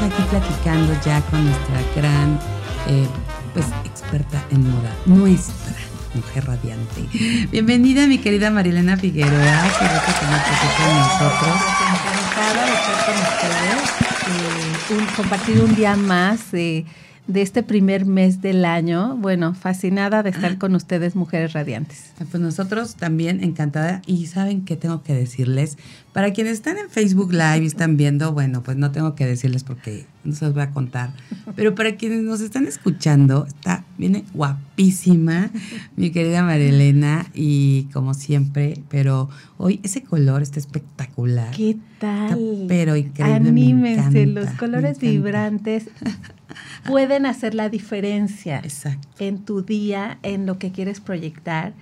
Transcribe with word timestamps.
Aquí 0.00 0.22
platicando 0.30 0.94
ya 1.04 1.20
con 1.22 1.44
nuestra 1.44 1.80
gran, 1.96 2.38
eh, 2.86 3.06
pues, 3.52 3.66
experta 3.84 4.42
en 4.50 4.70
moda, 4.70 4.90
nuestra 5.06 5.74
mujer 6.14 6.46
radiante. 6.46 7.02
Bienvenida, 7.50 8.06
mi 8.06 8.18
querida 8.18 8.50
Marilena 8.50 8.96
Figueroa. 8.96 9.62
Rico 9.64 10.12
tenerte 10.20 10.50
con 10.76 10.96
nosotros. 10.98 11.56
Encantada 11.82 12.64
de 12.64 12.72
estar 12.72 13.06
con 13.06 13.16
ustedes, 13.26 13.90
eh, 14.28 14.94
un- 14.94 15.06
compartir 15.16 15.60
un 15.60 15.74
día 15.74 15.96
más 15.96 16.40
eh, 16.52 16.84
de 17.28 17.42
este 17.42 17.62
primer 17.62 18.06
mes 18.06 18.40
del 18.40 18.64
año. 18.64 19.16
Bueno, 19.18 19.54
fascinada 19.54 20.22
de 20.22 20.30
estar 20.30 20.58
con 20.58 20.74
ustedes, 20.74 21.14
mujeres 21.14 21.52
radiantes. 21.52 22.12
Pues 22.30 22.42
nosotros 22.42 22.96
también 22.96 23.44
encantada 23.44 24.02
y 24.06 24.26
saben 24.26 24.64
qué 24.64 24.76
tengo 24.76 25.02
que 25.02 25.14
decirles. 25.14 25.76
Para 26.12 26.32
quienes 26.32 26.54
están 26.54 26.78
en 26.78 26.88
Facebook 26.88 27.32
Live 27.32 27.60
y 27.62 27.66
están 27.66 27.96
viendo, 27.96 28.32
bueno, 28.32 28.62
pues 28.62 28.76
no 28.78 28.90
tengo 28.90 29.14
que 29.14 29.26
decirles 29.26 29.62
porque 29.62 30.06
no 30.24 30.34
se 30.34 30.46
los 30.46 30.54
voy 30.54 30.62
a 30.64 30.70
contar. 30.70 31.10
Pero 31.54 31.74
para 31.74 31.96
quienes 31.96 32.22
nos 32.22 32.40
están 32.40 32.66
escuchando, 32.66 33.46
está, 33.46 33.84
viene 33.98 34.24
guapísima 34.32 35.50
mi 35.96 36.10
querida 36.10 36.42
Marilena 36.42 37.26
y 37.34 37.84
como 37.92 38.14
siempre, 38.14 38.82
pero 38.88 39.28
hoy 39.58 39.80
ese 39.82 40.02
color 40.02 40.42
está 40.42 40.58
espectacular. 40.58 41.54
¿Qué 41.54 41.70
Está 41.70 42.28
tal? 42.28 42.64
pero 42.68 42.96
increíble. 42.96 43.40
me 43.40 43.48
Anímense, 43.48 44.22
encanta, 44.22 44.40
los 44.40 44.50
colores 44.58 44.98
vibrantes 45.00 45.84
pueden 46.86 47.26
hacer 47.26 47.54
la 47.54 47.68
diferencia 47.68 48.58
Exacto. 48.58 49.08
en 49.18 49.44
tu 49.44 49.62
día, 49.62 50.18
en 50.22 50.46
lo 50.46 50.58
que 50.58 50.72
quieres 50.72 51.00
proyectar. 51.00 51.72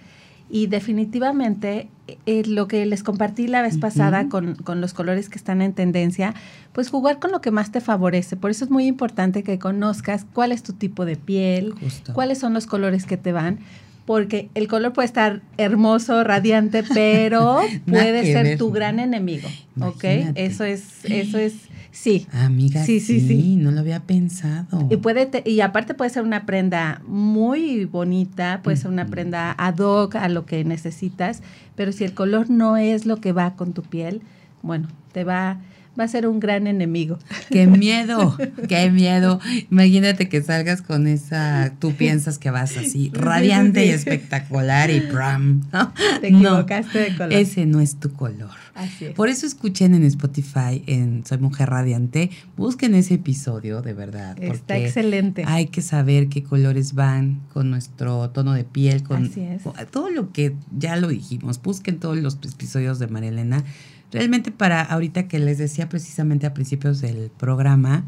Y 0.49 0.69
definitivamente 0.69 1.89
eh, 2.27 2.45
lo 2.47 2.69
que 2.69 2.87
les 2.87 3.03
compartí 3.03 3.49
la 3.49 3.63
vez 3.63 3.79
pasada 3.79 4.29
con, 4.29 4.55
con 4.55 4.81
los 4.81 4.95
colores 4.95 5.29
que 5.29 5.39
están 5.39 5.61
en 5.61 5.73
tendencia, 5.73 6.35
pues 6.73 6.89
jugar 6.89 7.19
con 7.19 7.33
lo 7.33 7.41
que 7.41 7.51
más 7.51 7.73
te 7.73 7.81
favorece. 7.81 8.37
Por 8.37 8.53
eso 8.53 8.65
es 8.65 8.71
muy 8.71 8.87
importante 8.87 9.43
que 9.43 9.59
conozcas 9.59 10.25
cuál 10.33 10.53
es 10.53 10.63
tu 10.63 10.73
tipo 10.73 11.05
de 11.05 11.17
piel, 11.17 11.73
Justo. 11.81 12.13
cuáles 12.13 12.39
son 12.39 12.55
los 12.55 12.67
colores 12.67 13.07
que 13.07 13.17
te 13.17 13.33
van. 13.33 13.59
Porque 14.05 14.49
el 14.55 14.69
color 14.69 14.93
puede 14.93 15.07
estar 15.07 15.43
hermoso, 15.59 16.23
radiante, 16.23 16.85
pero 16.95 17.59
puede 17.89 18.25
ser 18.25 18.45
ver. 18.45 18.59
tu 18.59 18.71
gran 18.71 19.01
enemigo. 19.01 19.49
¿Ok? 19.81 20.05
Imagínate. 20.05 20.47
Eso 20.47 20.63
es, 20.63 21.05
eso 21.07 21.39
es, 21.39 21.55
sí. 21.97 22.27
Amiga, 22.33 22.85
sí, 22.85 23.01
Sí, 23.01 23.21
sí, 23.21 23.27
sí. 23.29 23.57
no 23.57 23.71
lo 23.71 23.81
había 23.81 24.01
pensado. 24.01 24.87
Y, 24.91 24.97
puede 24.99 25.27
te- 25.27 25.49
y 25.51 25.61
aparte 25.61 25.95
puede 25.95 26.11
ser 26.11 26.23
una 26.23 26.45
prenda 26.47 27.01
muy 27.07 27.85
bonita, 27.87 28.61
puede 28.63 28.77
ser 28.77 28.91
una 28.91 29.07
prenda 29.07 29.53
ad 29.57 29.79
hoc 29.79 30.15
a 30.17 30.29
lo 30.29 30.45
que 30.47 30.65
necesitas, 30.65 31.43
pero 31.75 31.93
si 31.93 32.05
el 32.05 32.13
color 32.15 32.51
no 32.51 32.77
es 32.77 33.07
lo 33.07 33.17
que 33.21 33.33
va 33.33 33.55
con 33.57 33.73
tu 33.73 33.83
piel, 33.83 34.21
bueno, 34.63 34.89
te 35.13 35.25
va, 35.25 35.61
va 35.99 36.05
a 36.05 36.09
ser 36.09 36.27
un 36.27 36.41
gran 36.41 36.67
enemigo. 36.67 37.19
¡Qué 37.51 37.67
miedo! 37.67 38.37
¡Qué 38.69 38.91
miedo! 38.91 39.41
Imagínate 39.71 40.29
que 40.29 40.43
salgas 40.43 40.83
con 40.83 41.07
esa, 41.07 41.73
tú 41.79 41.93
piensas 41.95 42.39
que 42.39 42.51
vas 42.51 42.77
así, 42.77 43.11
radiante 43.15 43.83
sí. 43.83 43.87
y 43.89 43.91
espectacular 43.91 44.91
y 44.91 45.01
pram. 45.01 45.63
¿no? 45.73 45.93
Te 46.21 46.31
No, 46.31 46.39
equivocaste 46.39 46.99
de 46.99 47.17
color. 47.17 47.33
Ese 47.33 47.67
no 47.67 47.81
es 47.81 47.97
tu 47.97 48.13
color. 48.13 48.51
Así 48.75 49.07
es. 49.07 49.15
Por 49.15 49.31
eso 49.31 49.47
escuchen 49.47 49.95
en 49.95 50.05
Spotify, 50.05 50.83
en 50.87 51.25
Soy 51.25 51.39
Mujer 51.39 51.71
Radiante, 51.71 52.31
busquen 52.59 52.95
ese 52.95 53.15
episodio, 53.15 53.81
de 53.81 53.95
verdad. 53.95 54.37
Está 54.43 54.77
excelente. 54.77 55.45
Hay 55.47 55.67
que 55.69 55.81
saber 55.81 56.29
qué 56.29 56.43
colores 56.43 56.93
van 56.93 57.41
con 57.55 57.71
nuestro 57.71 58.29
tono 58.31 58.53
de 58.53 58.65
piel, 58.65 59.03
con 59.03 59.25
Así 59.25 59.41
es. 59.41 59.63
con 59.63 59.73
todo 59.91 60.11
lo 60.11 60.31
que 60.33 60.55
ya 60.77 60.97
lo 60.97 61.09
dijimos. 61.09 61.63
Busquen 61.63 61.99
todos 61.99 62.19
los 62.19 62.35
episodios 62.43 62.99
de 62.99 63.07
María 63.07 63.31
Elena. 63.31 63.65
Realmente 64.13 64.51
para 64.51 64.83
ahorita 64.83 65.29
que 65.29 65.39
les 65.39 65.59
decía 65.59 65.89
precisamente 65.89 66.47
a 66.47 66.55
principios 66.55 67.01
del 67.01 67.31
programa 67.31 68.05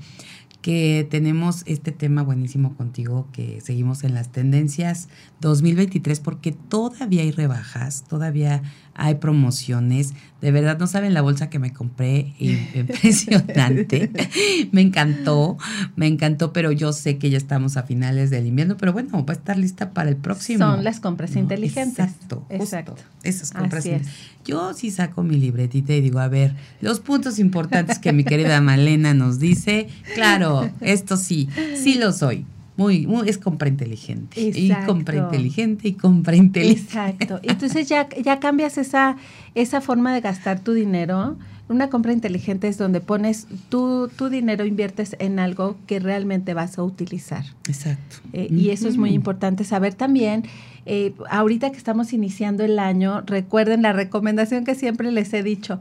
que 0.62 1.06
tenemos 1.08 1.62
este 1.66 1.92
tema 1.92 2.22
buenísimo 2.22 2.76
contigo 2.76 3.28
que 3.32 3.60
seguimos 3.60 4.02
en 4.02 4.14
las 4.14 4.32
tendencias 4.32 5.08
2023 5.40 6.20
porque 6.20 6.52
todavía 6.52 7.22
hay 7.22 7.30
rebajas, 7.30 8.04
todavía 8.08 8.62
hay 8.98 9.14
promociones. 9.14 10.12
De 10.42 10.52
verdad 10.52 10.78
no 10.78 10.86
saben 10.86 11.14
la 11.14 11.22
bolsa 11.22 11.48
que 11.48 11.58
me 11.58 11.72
compré, 11.72 12.34
impresionante. 12.38 14.10
me 14.72 14.82
encantó, 14.82 15.56
me 15.96 16.06
encantó, 16.06 16.52
pero 16.52 16.72
yo 16.72 16.92
sé 16.92 17.16
que 17.16 17.30
ya 17.30 17.38
estamos 17.38 17.76
a 17.76 17.84
finales 17.84 18.30
del 18.30 18.46
invierno, 18.46 18.76
pero 18.76 18.92
bueno, 18.92 19.24
va 19.24 19.32
a 19.32 19.36
estar 19.36 19.56
lista 19.56 19.92
para 19.92 20.10
el 20.10 20.16
próximo. 20.16 20.58
Son 20.58 20.84
las 20.84 21.00
compras 21.00 21.32
¿no? 21.32 21.40
inteligentes. 21.40 22.06
Exacto, 22.06 22.44
justo, 22.48 22.64
Exacto. 22.64 22.96
Esas 23.22 23.52
compras. 23.52 23.80
Así 23.80 23.90
es. 23.90 24.08
Yo 24.44 24.74
sí 24.74 24.90
saco 24.90 25.22
mi 25.22 25.36
libretita 25.36 25.94
y 25.94 26.00
digo, 26.00 26.18
a 26.18 26.28
ver, 26.28 26.54
los 26.80 27.00
puntos 27.00 27.38
importantes 27.38 27.98
que 27.98 28.12
mi 28.12 28.24
querida 28.24 28.60
Malena 28.60 29.14
nos 29.14 29.38
dice, 29.38 29.88
claro, 30.14 30.70
esto 30.80 31.16
sí, 31.16 31.48
sí 31.76 31.94
lo 31.94 32.12
soy. 32.12 32.46
Muy, 32.78 33.08
muy, 33.08 33.28
es 33.28 33.36
compra 33.38 33.68
inteligente. 33.68 34.40
Y 34.40 34.70
Exacto. 34.70 34.86
compra 34.94 35.16
inteligente 35.16 35.88
y 35.88 35.92
compra 35.94 36.36
inteligente. 36.36 36.80
Exacto. 36.84 37.40
Entonces 37.42 37.88
ya, 37.88 38.08
ya 38.24 38.38
cambias 38.38 38.78
esa, 38.78 39.16
esa 39.54 39.80
forma 39.80 40.14
de 40.14 40.20
gastar 40.20 40.60
tu 40.60 40.72
dinero. 40.72 41.36
Una 41.68 41.90
compra 41.90 42.12
inteligente 42.12 42.68
es 42.68 42.78
donde 42.78 43.00
pones 43.00 43.48
tu, 43.68 44.08
tu 44.16 44.28
dinero, 44.30 44.64
inviertes 44.64 45.16
en 45.18 45.40
algo 45.40 45.76
que 45.88 45.98
realmente 45.98 46.54
vas 46.54 46.78
a 46.78 46.84
utilizar. 46.84 47.44
Exacto. 47.66 48.16
Eh, 48.32 48.46
y 48.48 48.70
eso 48.70 48.88
es 48.88 48.96
muy 48.96 49.10
importante 49.10 49.64
saber 49.64 49.94
también. 49.94 50.44
eh, 50.86 51.12
ahorita 51.28 51.70
que 51.70 51.76
estamos 51.76 52.12
iniciando 52.14 52.64
el 52.64 52.78
año, 52.78 53.22
recuerden 53.26 53.82
la 53.82 53.92
recomendación 53.92 54.64
que 54.64 54.74
siempre 54.74 55.12
les 55.12 55.34
he 55.34 55.42
dicho. 55.42 55.80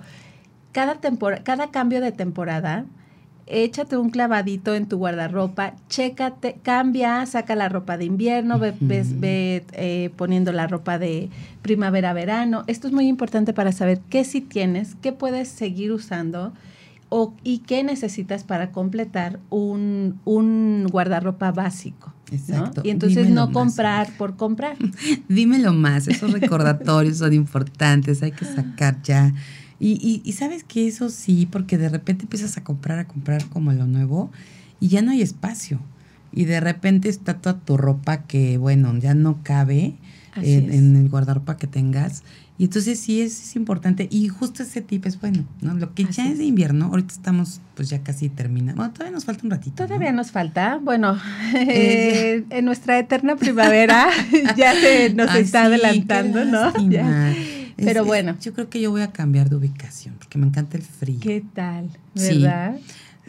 Cada, 0.73 0.99
cada 1.43 1.71
cambio 1.71 2.01
de 2.01 2.11
temporada, 2.11 2.85
échate 3.47 3.97
un 3.97 4.09
clavadito 4.09 4.75
en 4.75 4.87
tu 4.87 4.97
guardarropa, 4.97 5.73
chécate, 5.89 6.57
cambia, 6.61 7.25
saca 7.25 7.55
la 7.55 7.69
ropa 7.69 7.97
de 7.97 8.05
invierno, 8.05 8.59
ve, 8.59 8.73
eh, 9.73 10.09
poniendo 10.15 10.51
la 10.51 10.67
ropa 10.67 10.99
de 10.99 11.29
primavera-verano. 11.61 12.63
Esto 12.67 12.87
es 12.87 12.93
muy 12.93 13.07
importante 13.07 13.53
para 13.53 13.71
saber 13.71 13.99
qué 14.09 14.23
sí 14.23 14.41
tienes, 14.41 14.95
qué 15.01 15.11
puedes 15.11 15.47
seguir 15.47 15.91
usando 15.91 16.53
o, 17.09 17.33
y 17.43 17.59
qué 17.59 17.83
necesitas 17.83 18.43
para 18.43 18.71
completar 18.71 19.39
un, 19.49 20.19
un 20.25 20.87
guardarropa 20.91 21.51
básico. 21.51 22.13
¿no? 22.31 22.37
Exacto. 22.37 22.81
Y 22.83 22.89
entonces 22.89 23.27
Dímelo 23.27 23.41
no 23.41 23.47
más, 23.47 23.53
comprar 23.53 24.17
por 24.17 24.35
comprar. 24.35 24.77
Dímelo 25.29 25.73
más, 25.73 26.07
esos 26.07 26.31
recordatorios 26.31 27.17
son 27.17 27.33
importantes, 27.33 28.21
hay 28.21 28.31
que 28.31 28.45
sacar 28.45 29.01
ya. 29.03 29.33
Y, 29.79 29.93
y, 29.93 30.27
y 30.27 30.33
sabes 30.33 30.63
que 30.63 30.87
eso 30.87 31.09
sí, 31.09 31.47
porque 31.51 31.77
de 31.77 31.89
repente 31.89 32.23
empiezas 32.23 32.57
a 32.57 32.63
comprar, 32.63 32.99
a 32.99 33.07
comprar 33.07 33.45
como 33.45 33.71
lo 33.73 33.85
nuevo 33.85 34.31
y 34.79 34.89
ya 34.89 35.01
no 35.01 35.11
hay 35.11 35.21
espacio. 35.21 35.79
Y 36.31 36.45
de 36.45 36.59
repente 36.59 37.09
está 37.09 37.35
toda 37.35 37.59
tu 37.59 37.77
ropa 37.77 38.23
que, 38.23 38.57
bueno, 38.57 38.95
ya 38.97 39.13
no 39.13 39.39
cabe 39.43 39.95
en, 40.35 40.95
el 40.95 41.09
guardarropa 41.09 41.57
que 41.57 41.67
tengas. 41.67 42.23
Y 42.59 42.65
entonces 42.65 42.99
sí 42.99 43.21
es, 43.21 43.49
es 43.49 43.55
importante. 43.55 44.07
Y 44.11 44.27
justo 44.29 44.63
ese 44.63 44.81
tip 44.81 45.05
es 45.05 45.19
bueno, 45.19 45.45
¿no? 45.61 45.75
Lo 45.75 45.93
que 45.93 46.03
Así 46.03 46.13
ya 46.13 46.29
es 46.29 46.39
de 46.39 46.45
invierno, 46.45 46.87
ahorita 46.87 47.13
estamos 47.13 47.61
pues 47.75 47.89
ya 47.89 48.03
casi 48.03 48.29
terminando. 48.29 48.77
Bueno, 48.79 48.93
todavía 48.93 49.13
nos 49.13 49.25
falta 49.25 49.43
un 49.45 49.51
ratito. 49.51 49.83
¿no? 49.83 49.87
Todavía 49.87 50.11
nos 50.11 50.31
falta, 50.31 50.79
bueno, 50.81 51.17
Eh, 51.55 52.43
en 52.49 52.65
nuestra 52.65 52.99
eterna 52.99 53.35
primavera 53.35 54.09
ya 54.57 54.73
se 54.73 55.13
nos 55.13 55.33
está 55.35 55.65
adelantando, 55.65 56.45
¿no? 56.45 56.73
Ya. 56.89 57.33
Es- 57.77 57.85
Pero 57.85 58.01
es- 58.01 58.07
bueno. 58.07 58.35
yo 58.41 58.53
creo 58.53 58.69
que 58.69 58.81
yo 58.81 58.91
voy 58.91 59.01
a 59.01 59.11
cambiar 59.11 59.49
de 59.49 59.55
ubicación 59.55 60.15
porque 60.17 60.37
me 60.37 60.47
encanta 60.47 60.77
el 60.77 60.83
frío. 60.83 61.19
¿Qué 61.21 61.43
tal? 61.53 61.89
Sí, 62.15 62.41
¿Verdad? 62.41 62.75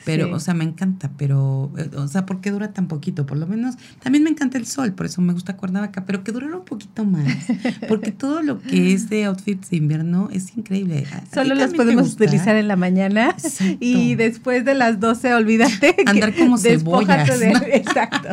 Pero, 0.05 0.27
Sí. 0.29 0.33
o 0.33 0.39
sea, 0.39 0.55
me 0.55 0.63
encanta, 0.63 1.11
pero, 1.19 1.73
eh, 1.77 1.91
o 1.97 2.07
sea, 2.07 2.25
¿por 2.25 2.41
qué 2.41 2.53
dura 2.53 2.69
tan 2.73 2.87
poquito? 2.87 3.27
Por 3.27 3.37
lo 3.37 3.49
menos, 3.49 3.75
también 4.01 4.23
me 4.23 4.31
encanta 4.31 4.57
el 4.57 4.65
sol, 4.65 4.93
por 4.93 5.07
eso 5.07 5.21
me 5.21 5.33
gusta 5.33 5.57
Cuernavaca, 5.57 6.05
pero 6.07 6.23
que 6.23 6.31
durara 6.31 6.57
un 6.57 6.65
poquito 6.65 7.05
más. 7.05 7.27
Porque 7.89 8.13
todo 8.13 8.41
lo 8.43 8.63
que 8.63 8.93
es 8.95 9.11
de 9.11 9.25
outfits 9.25 9.71
de 9.71 9.77
invierno 9.79 10.29
es 10.33 10.57
increíble. 10.57 11.05
¿A- 11.13 11.17
a 11.17 11.21
ti 11.23 11.27
Solo 11.35 11.57
los 11.57 11.75
podemos 11.75 12.13
utilizar 12.13 12.55
en 12.55 12.69
la 12.69 12.77
mañana 12.77 13.31
Exacto. 13.31 13.77
y 13.81 14.15
después 14.15 14.65
de 14.65 14.75
las 14.77 15.01
12 15.01 15.35
olvídate. 15.35 15.97
que 15.97 16.05
Andar 16.07 16.33
como 16.37 16.57
despójate 16.59 17.33
cebollas, 17.33 17.41
de- 17.41 17.51
¿no? 17.53 17.61
Exacto. 17.75 18.29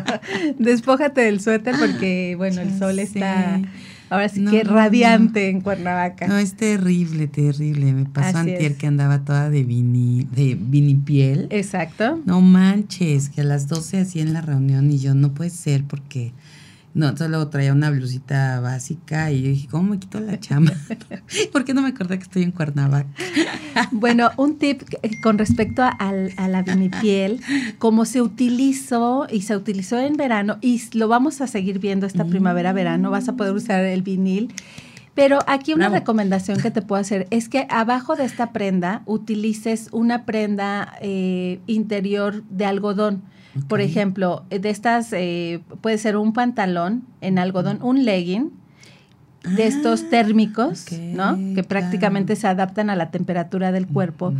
Despójate 0.59 1.21
del 1.21 1.41
suéter 1.41 1.75
porque, 1.79 2.35
bueno, 2.37 2.61
el 2.61 2.77
sol 2.77 2.99
está. 2.99 3.59
Ahora 4.09 4.29
sí 4.29 4.39
No, 4.41 4.51
que 4.51 4.63
no, 4.63 4.73
radiante 4.73 5.49
en 5.49 5.61
Cuernavaca. 5.61 6.27
No, 6.27 6.37
es 6.37 6.55
terrible, 6.55 7.27
terrible. 7.27 7.93
Me 7.93 8.05
pasó 8.05 8.37
Así 8.37 8.51
antier 8.51 8.71
es. 8.73 8.77
que 8.77 8.87
andaba 8.87 9.19
toda 9.25 9.49
de 9.49 9.63
vini, 9.63 10.27
de 10.31 10.55
vinipiel. 10.59 11.47
Exacto. 11.49 12.21
No 12.25 12.41
manches, 12.41 13.29
que 13.29 13.41
a 13.41 13.43
las 13.43 13.67
12 13.67 13.99
así 13.99 14.19
en 14.19 14.33
la 14.33 14.41
reunión 14.41 14.91
y 14.91 14.99
yo 14.99 15.15
no 15.15 15.33
puede 15.33 15.49
ser 15.49 15.83
porque 15.83 16.33
no, 16.95 17.15
solo 17.15 17.47
traía 17.49 17.71
una 17.73 17.91
blusita 17.91 18.59
básica 18.61 19.29
y 19.31 19.41
yo 19.43 19.49
dije, 19.49 19.67
¿cómo 19.69 19.91
me 19.91 19.99
quito 19.99 20.19
la 20.19 20.39
chamba? 20.39 20.71
¿Por 21.51 21.63
qué 21.65 21.73
no 21.75 21.81
me 21.83 21.89
acordé 21.89 22.17
que 22.17 22.23
estoy 22.23 22.41
en 22.43 22.51
Cuernavaca? 22.51 23.07
Bueno, 23.91 24.31
un 24.37 24.57
tip 24.57 24.81
que- 24.83 25.19
con 25.21 25.37
respecto 25.37 25.83
a, 25.83 25.89
a 25.89 26.47
la 26.47 26.61
vinipiel, 26.63 27.41
como 27.77 28.05
se 28.05 28.21
utilizó 28.21 29.27
y 29.29 29.41
se 29.41 29.55
utilizó 29.55 29.99
en 29.99 30.15
verano 30.15 30.57
y 30.61 30.81
lo 30.93 31.07
vamos 31.09 31.41
a 31.41 31.47
seguir 31.47 31.79
viendo 31.79 32.05
esta 32.07 32.23
primavera-verano, 32.25 33.11
vas 33.11 33.27
a 33.27 33.33
poder 33.35 33.53
usar 33.53 33.83
el 33.83 34.01
vinil. 34.01 34.53
Pero 35.13 35.39
aquí 35.47 35.73
una 35.73 35.85
Bravo. 35.89 35.95
recomendación 35.95 36.59
que 36.61 36.71
te 36.71 36.81
puedo 36.81 36.99
hacer 37.01 37.27
es 37.31 37.47
que 37.49 37.67
abajo 37.69 38.15
de 38.15 38.25
esta 38.25 38.51
prenda 38.51 39.01
utilices 39.05 39.87
una 39.91 40.25
prenda 40.25 40.93
eh, 41.01 41.59
interior 41.67 42.43
de 42.49 42.65
algodón. 42.65 43.21
Por 43.67 43.81
ejemplo, 43.81 44.43
de 44.49 44.69
estas 44.69 45.11
eh, 45.13 45.61
puede 45.81 45.97
ser 45.97 46.17
un 46.17 46.33
pantalón 46.33 47.03
en 47.21 47.39
algodón, 47.39 47.79
un 47.81 48.03
legging 48.05 48.51
de 49.55 49.67
estos 49.67 50.03
Ah, 50.03 50.07
térmicos, 50.09 50.85
¿no? 50.91 51.37
Que 51.55 51.63
prácticamente 51.63 52.35
se 52.35 52.47
adaptan 52.47 52.89
a 52.89 52.95
la 52.95 53.11
temperatura 53.11 53.71
del 53.71 53.87
cuerpo. 53.87 54.29
Ujú. 54.29 54.37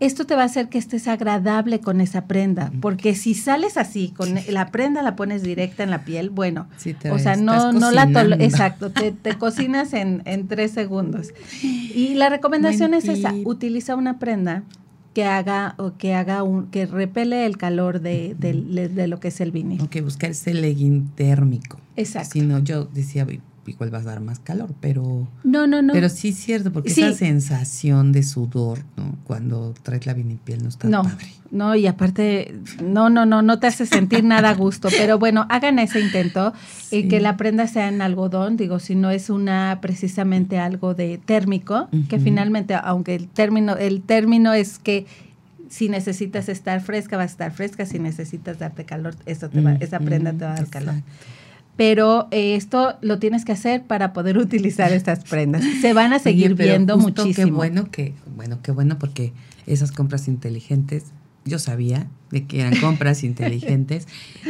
Esto 0.00 0.26
te 0.26 0.34
va 0.34 0.42
a 0.42 0.46
hacer 0.46 0.68
que 0.68 0.76
estés 0.76 1.06
agradable 1.06 1.80
con 1.80 2.00
esa 2.00 2.26
prenda, 2.26 2.72
porque 2.80 3.14
si 3.14 3.32
sales 3.32 3.76
así, 3.76 4.08
con 4.08 4.28
la 4.50 4.70
prenda 4.70 5.02
la 5.02 5.14
pones 5.14 5.42
directa 5.42 5.82
en 5.84 5.90
la 5.90 6.04
piel, 6.04 6.30
bueno, 6.30 6.66
Sí, 6.76 6.94
te 6.94 7.10
o 7.12 7.18
sea, 7.18 7.36
no, 7.36 7.72
no 7.72 7.92
la 7.92 8.02
exacto, 8.40 8.90
te, 8.90 9.12
te 9.12 9.34
cocinas 9.38 9.94
en, 9.94 10.22
en 10.24 10.48
tres 10.48 10.72
segundos. 10.72 11.28
Y 11.62 12.14
la 12.14 12.28
recomendación 12.28 12.90
Buen 12.90 13.02
es 13.02 13.08
esa, 13.08 13.32
utiliza 13.44 13.94
una 13.94 14.18
prenda 14.18 14.64
que 15.14 15.24
haga 15.24 15.74
o 15.78 15.96
que 15.96 16.14
haga 16.14 16.42
un, 16.42 16.66
que 16.66 16.84
repele 16.86 17.46
el 17.46 17.56
calor 17.56 18.00
de, 18.00 18.34
de- 18.38 18.88
de 18.88 19.06
lo 19.06 19.20
que 19.20 19.28
es 19.28 19.40
el 19.40 19.50
vinil. 19.52 19.80
Ok, 19.80 20.02
buscar 20.02 20.30
ese 20.32 20.52
legging 20.52 21.08
térmico. 21.14 21.78
Exacto. 21.96 22.30
Si 22.32 22.40
no, 22.42 22.58
yo 22.58 22.84
decía, 22.84 23.24
igual 23.66 23.90
vas 23.90 24.02
a 24.06 24.10
dar 24.10 24.20
más 24.20 24.38
calor, 24.38 24.74
pero... 24.80 25.26
No, 25.42 25.66
no, 25.66 25.82
no. 25.82 25.92
Pero 25.92 26.08
sí 26.08 26.28
es 26.30 26.36
cierto, 26.36 26.72
porque 26.72 26.90
Sí. 26.90 27.02
esa 27.02 27.16
sensación 27.18 28.12
de 28.12 28.22
sudor, 28.22 28.80
¿no? 28.96 29.16
Cuando 29.24 29.74
traes 29.82 30.06
la 30.06 30.14
vinipiel 30.14 30.62
no 30.62 30.68
está 30.68 30.88
no, 30.88 31.02
padre. 31.02 31.26
no, 31.50 31.74
y 31.74 31.86
aparte, 31.86 32.54
no, 32.82 33.10
no, 33.10 33.24
no, 33.26 33.42
no 33.42 33.58
te 33.58 33.66
hace 33.66 33.86
sentir 33.86 34.24
nada 34.24 34.50
a 34.50 34.54
gusto. 34.54 34.88
Pero 34.90 35.18
bueno, 35.18 35.46
hagan 35.48 35.78
ese 35.78 36.00
intento 36.00 36.52
y 36.90 37.02
Sí. 37.02 37.08
que 37.08 37.20
la 37.20 37.36
prenda 37.36 37.66
sea 37.66 37.88
en 37.88 38.02
algodón, 38.02 38.56
digo, 38.56 38.78
si 38.78 38.94
no 38.94 39.10
es 39.10 39.30
una 39.30 39.78
precisamente 39.80 40.58
algo 40.58 40.94
de 40.94 41.18
térmico, 41.18 41.88
que 42.08 42.18
finalmente, 42.18 42.74
aunque 42.74 43.14
el 43.14 43.28
término, 43.28 43.76
el 43.76 44.02
término 44.02 44.52
es 44.52 44.78
que 44.78 45.06
si 45.70 45.88
necesitas 45.88 46.48
estar 46.48 46.80
fresca, 46.82 47.16
vas 47.16 47.30
a 47.30 47.32
estar 47.32 47.52
fresca, 47.52 47.84
si 47.86 47.98
necesitas 47.98 48.58
darte 48.60 48.84
calor, 48.84 49.16
eso 49.26 49.48
te 49.48 49.60
va, 49.60 49.72
esa 49.80 49.98
prenda 49.98 50.32
te 50.32 50.44
va 50.44 50.52
a 50.52 50.56
dar 50.56 50.68
calor. 50.68 50.94
Pero 51.76 52.28
eh, 52.30 52.54
esto 52.54 52.96
lo 53.00 53.18
tienes 53.18 53.44
que 53.44 53.52
hacer 53.52 53.82
para 53.82 54.12
poder 54.12 54.38
utilizar 54.38 54.92
estas 54.92 55.24
prendas. 55.24 55.62
Se 55.80 55.92
van 55.92 56.12
a 56.12 56.18
seguir 56.18 56.52
Oye, 56.52 56.64
viendo 56.64 56.94
justo 56.98 57.22
muchísimo. 57.24 57.46
Qué 57.46 57.52
bueno 57.52 57.90
que, 57.90 58.14
bueno, 58.36 58.58
qué 58.62 58.70
bueno 58.72 58.98
porque 58.98 59.32
esas 59.66 59.90
compras 59.92 60.28
inteligentes, 60.28 61.06
yo 61.44 61.58
sabía 61.58 62.06
de 62.30 62.46
que 62.46 62.60
eran 62.60 62.76
compras 62.80 63.24
inteligentes, 63.24 64.06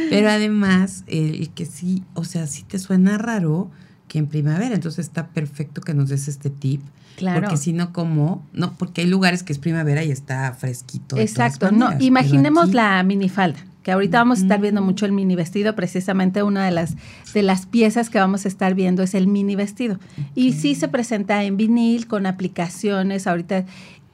pero 0.09 0.29
además 0.29 1.03
el 1.07 1.49
que 1.49 1.65
sí, 1.65 2.03
o 2.13 2.23
sea, 2.25 2.47
sí 2.47 2.63
te 2.63 2.77
suena 2.79 3.17
raro 3.17 3.69
que 4.07 4.19
en 4.19 4.27
primavera, 4.27 4.75
entonces 4.75 5.05
está 5.07 5.27
perfecto 5.27 5.81
que 5.81 5.93
nos 5.93 6.09
des 6.09 6.27
este 6.27 6.49
tip. 6.49 6.81
Claro. 7.15 7.41
Porque 7.41 7.57
si 7.57 7.71
no, 7.71 7.93
como, 7.93 8.45
no, 8.51 8.73
porque 8.73 9.01
hay 9.01 9.07
lugares 9.07 9.41
que 9.41 9.53
es 9.53 9.57
primavera 9.59 10.03
y 10.03 10.11
está 10.11 10.53
fresquito. 10.53 11.17
Exacto, 11.17 11.71
no, 11.71 11.85
maneras, 11.85 12.03
imaginemos 12.03 12.65
aquí- 12.65 12.73
la 12.73 13.01
minifalda, 13.03 13.59
que 13.85 13.91
ahorita 13.91 14.17
vamos 14.17 14.39
a 14.39 14.41
estar 14.41 14.59
viendo 14.59 14.81
mucho 14.81 15.05
el 15.05 15.11
mini 15.11 15.35
vestido, 15.35 15.75
precisamente 15.75 16.41
una 16.41 16.65
de 16.65 16.71
las 16.71 16.95
de 17.35 17.43
las 17.43 17.67
piezas 17.67 18.09
que 18.09 18.17
vamos 18.17 18.45
a 18.45 18.47
estar 18.47 18.73
viendo 18.73 19.03
es 19.03 19.13
el 19.13 19.27
mini 19.27 19.55
vestido. 19.55 19.99
Y 20.33 20.53
sí 20.53 20.73
se 20.73 20.87
presenta 20.87 21.43
en 21.43 21.55
vinil 21.55 22.07
con 22.07 22.25
aplicaciones, 22.25 23.27
ahorita 23.27 23.65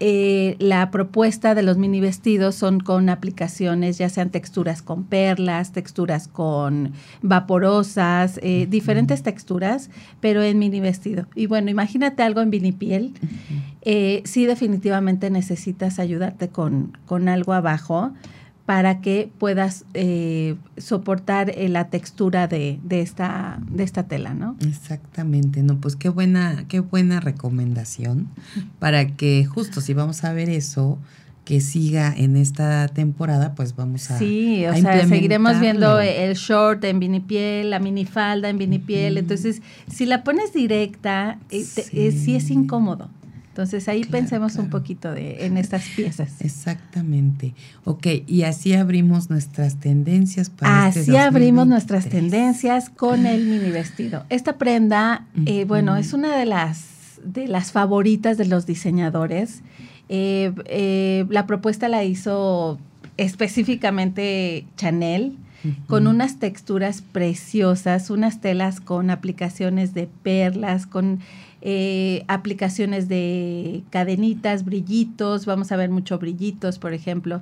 eh, 0.02 0.58
la 0.60 0.92
propuesta 0.92 1.56
de 1.56 1.64
los 1.64 1.78
mini 1.78 2.02
vestidos 2.02 2.56
son 2.56 2.82
con 2.82 3.08
aplicaciones, 3.08 3.98
ya 3.98 4.10
sean 4.10 4.30
texturas 4.30 4.82
con 4.82 5.06
perlas, 5.06 5.72
texturas 5.72 6.28
con 6.28 6.92
vaporosas, 7.22 8.42
eh, 8.44 8.68
diferentes 8.70 9.24
texturas, 9.24 9.90
pero 10.20 10.44
en 10.44 10.60
mini 10.60 10.82
vestido. 10.82 11.28
Y 11.34 11.46
bueno, 11.46 11.70
imagínate 11.70 12.24
algo 12.24 12.42
en 12.42 12.50
vinipiel. 12.50 13.14
Eh, 13.84 14.22
sí, 14.26 14.46
definitivamente 14.46 15.30
necesitas 15.30 15.98
ayudarte 15.98 16.50
con, 16.50 16.98
con 17.06 17.30
algo 17.30 17.54
abajo 17.54 18.12
para 18.72 19.02
que 19.02 19.30
puedas 19.38 19.84
eh, 19.94 20.56
soportar 20.78 21.50
eh, 21.50 21.68
la 21.68 21.90
textura 21.90 22.48
de, 22.48 22.80
de 22.86 23.02
esta, 23.02 23.60
de 23.70 23.84
esta 23.84 24.04
tela, 24.04 24.34
¿no? 24.34 24.56
Exactamente, 24.66 25.62
no, 25.62 25.76
pues 25.82 25.98
qué 25.98 26.08
buena, 26.08 26.64
qué 26.70 26.80
buena 26.80 27.20
recomendación 27.20 28.30
para 28.80 29.08
que 29.08 29.44
justo 29.44 29.82
si 29.82 29.94
vamos 29.94 30.24
a 30.24 30.32
ver 30.32 30.50
eso, 30.50 30.98
que 31.44 31.60
siga 31.60 32.14
en 32.16 32.38
esta 32.38 32.88
temporada, 32.88 33.56
pues 33.56 33.76
vamos 33.76 34.10
a 34.10 34.18
Sí, 34.18 34.66
o 34.66 34.70
a 34.72 34.76
sea, 34.78 35.06
seguiremos 35.06 35.60
viendo 35.60 36.00
el 36.00 36.36
short 36.36 36.82
en 36.86 37.02
vinipiel, 37.02 37.72
la 37.72 37.80
minifalda 37.80 38.48
en 38.48 38.58
vinipiel. 38.58 39.16
Ujú. 39.16 39.20
Entonces, 39.20 39.62
si 39.90 40.06
la 40.06 40.24
pones 40.24 40.54
directa, 40.54 41.40
eh, 41.50 41.66
te- 41.76 42.08
eh, 42.08 42.12
sí 42.14 42.38
es 42.38 42.50
incómodo. 42.52 43.10
Entonces, 43.62 43.88
ahí 43.88 44.02
Claro, 44.02 44.12
pensemos 44.12 44.56
un 44.56 44.70
poquito 44.70 45.12
de, 45.12 45.46
en 45.46 45.56
estas 45.56 45.84
piezas. 45.96 46.42
Exactamente. 46.42 47.54
Ok, 47.84 48.08
y 48.26 48.42
así 48.42 48.74
abrimos 48.74 49.30
nuestras 49.30 49.76
tendencias 49.76 50.50
para 50.50 50.88
Así 50.88 51.00
este 51.02 51.20
abrimos 51.20 51.68
nuestras 51.68 52.06
2023. 52.06 52.32
tendencias 52.32 52.90
con 52.90 53.28
el 53.28 53.46
mini 53.46 53.70
vestido. 53.70 54.26
Esta 54.30 54.58
prenda, 54.58 55.28
eh, 55.46 55.66
bueno, 55.66 55.96
es 55.96 56.14
una 56.14 56.36
de 56.36 56.46
las, 56.48 57.20
de 57.24 57.48
las 57.48 57.72
favoritas 57.72 58.40
de 58.40 58.46
los 58.46 58.66
diseñadores. 58.66 59.62
Eh, 60.10 60.52
eh, 60.66 61.26
la 61.30 61.46
propuesta 61.46 61.88
la 61.88 62.04
hizo 62.04 62.80
específicamente 63.18 64.66
Chanel 64.76 65.38
con 65.88 66.08
unas 66.08 66.40
texturas 66.40 67.02
preciosas, 67.04 68.10
unas 68.10 68.42
telas 68.42 68.80
con 68.80 69.12
aplicaciones 69.12 69.94
de 69.94 70.08
perlas, 70.24 70.88
con 70.88 71.20
eh, 71.62 72.24
aplicaciones 72.28 73.08
de 73.08 73.84
cadenitas, 73.90 74.66
brillitos, 74.66 75.46
vamos 75.46 75.72
a 75.72 75.78
ver 75.78 75.90
mucho 75.90 76.18
brillitos, 76.18 76.80
por 76.80 76.94
ejemplo. 76.94 77.42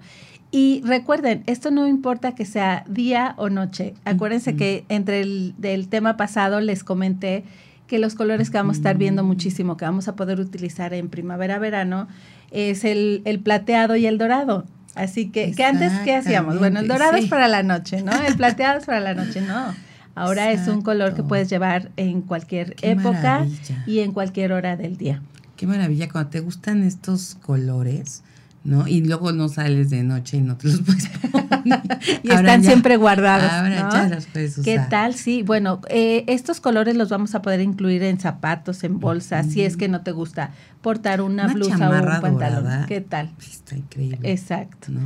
Y 0.51 0.81
recuerden, 0.83 1.43
esto 1.45 1.71
no 1.71 1.87
importa 1.87 2.33
que 2.33 2.45
sea 2.45 2.83
día 2.87 3.35
o 3.37 3.49
noche. 3.49 3.93
Acuérdense 4.03 4.55
que 4.55 4.83
entre 4.89 5.21
el 5.21 5.53
del 5.57 5.87
tema 5.87 6.17
pasado 6.17 6.59
les 6.59 6.83
comenté 6.83 7.43
que 7.87 7.99
los 7.99 8.15
colores 8.15 8.49
que 8.49 8.57
vamos 8.57 8.77
a 8.77 8.79
estar 8.79 8.97
viendo 8.97 9.23
muchísimo, 9.23 9.77
que 9.77 9.85
vamos 9.85 10.07
a 10.07 10.15
poder 10.15 10.39
utilizar 10.39 10.93
en 10.93 11.09
primavera-verano, 11.09 12.07
es 12.51 12.83
el, 12.83 13.21
el 13.25 13.39
plateado 13.39 13.95
y 13.95 14.05
el 14.05 14.17
dorado. 14.17 14.65
Así 14.95 15.29
que, 15.29 15.51
que 15.53 15.63
antes, 15.63 15.93
¿qué 16.03 16.15
hacíamos? 16.15 16.59
Bueno, 16.59 16.81
el 16.81 16.87
dorado 16.87 17.17
es 17.17 17.27
para 17.27 17.47
la 17.47 17.63
noche, 17.63 18.01
¿no? 18.01 18.11
El 18.27 18.35
plateado 18.37 18.79
es 18.79 18.85
para 18.85 18.99
la 18.99 19.13
noche, 19.13 19.41
no. 19.41 19.73
Ahora 20.19 20.51
es 20.51 20.67
un 20.67 20.81
color 20.81 21.13
que 21.15 21.23
puedes 21.23 21.49
llevar 21.49 21.91
en 21.97 22.21
cualquier 22.21 22.75
Qué 22.75 22.91
época 22.91 23.39
maravilla. 23.39 23.83
y 23.87 23.99
en 23.99 24.11
cualquier 24.11 24.51
hora 24.53 24.75
del 24.77 24.97
día. 24.97 25.21
Qué 25.55 25.65
maravilla 25.67 26.09
cuando 26.09 26.29
te 26.29 26.39
gustan 26.39 26.83
estos 26.83 27.35
colores, 27.41 28.23
¿no? 28.63 28.87
Y 28.87 29.01
luego 29.01 29.31
no 29.31 29.47
sales 29.49 29.89
de 29.89 30.03
noche 30.03 30.37
y 30.37 30.41
no 30.41 30.55
te 30.57 30.67
los 30.69 30.81
puedes 30.81 31.07
poner. 31.31 31.81
Y 32.23 32.29
Ahora 32.31 32.39
están 32.53 32.61
ya- 32.61 32.69
siempre 32.69 32.97
guardados. 32.97 33.51
Ahora 33.51 33.83
¿no? 33.83 33.91
ya 33.91 34.07
los 34.15 34.25
puedes 34.27 34.51
usar. 34.57 34.63
¿Qué 34.63 34.79
tal? 34.89 35.13
Sí, 35.15 35.43
bueno, 35.43 35.81
eh, 35.89 36.23
estos 36.27 36.59
colores 36.61 36.95
los 36.95 37.09
vamos 37.09 37.35
a 37.35 37.41
poder 37.41 37.61
incluir 37.61 38.03
en 38.03 38.19
zapatos, 38.19 38.83
en 38.83 38.99
bolsas, 38.99 39.47
si 39.47 39.61
es 39.63 39.75
que 39.77 39.87
no 39.87 40.01
te 40.01 40.11
gusta 40.11 40.51
portar 40.81 41.21
una, 41.21 41.45
Una 41.45 41.53
blusa 41.53 41.89
o 41.89 41.93
un 41.93 42.21
pantalón. 42.21 42.63
dorada. 42.63 42.85
¿Qué 42.87 43.01
tal? 43.01 43.31
Está 43.39 43.75
increíble. 43.75 44.31
Exacto. 44.31 44.91
¿no? 44.91 45.01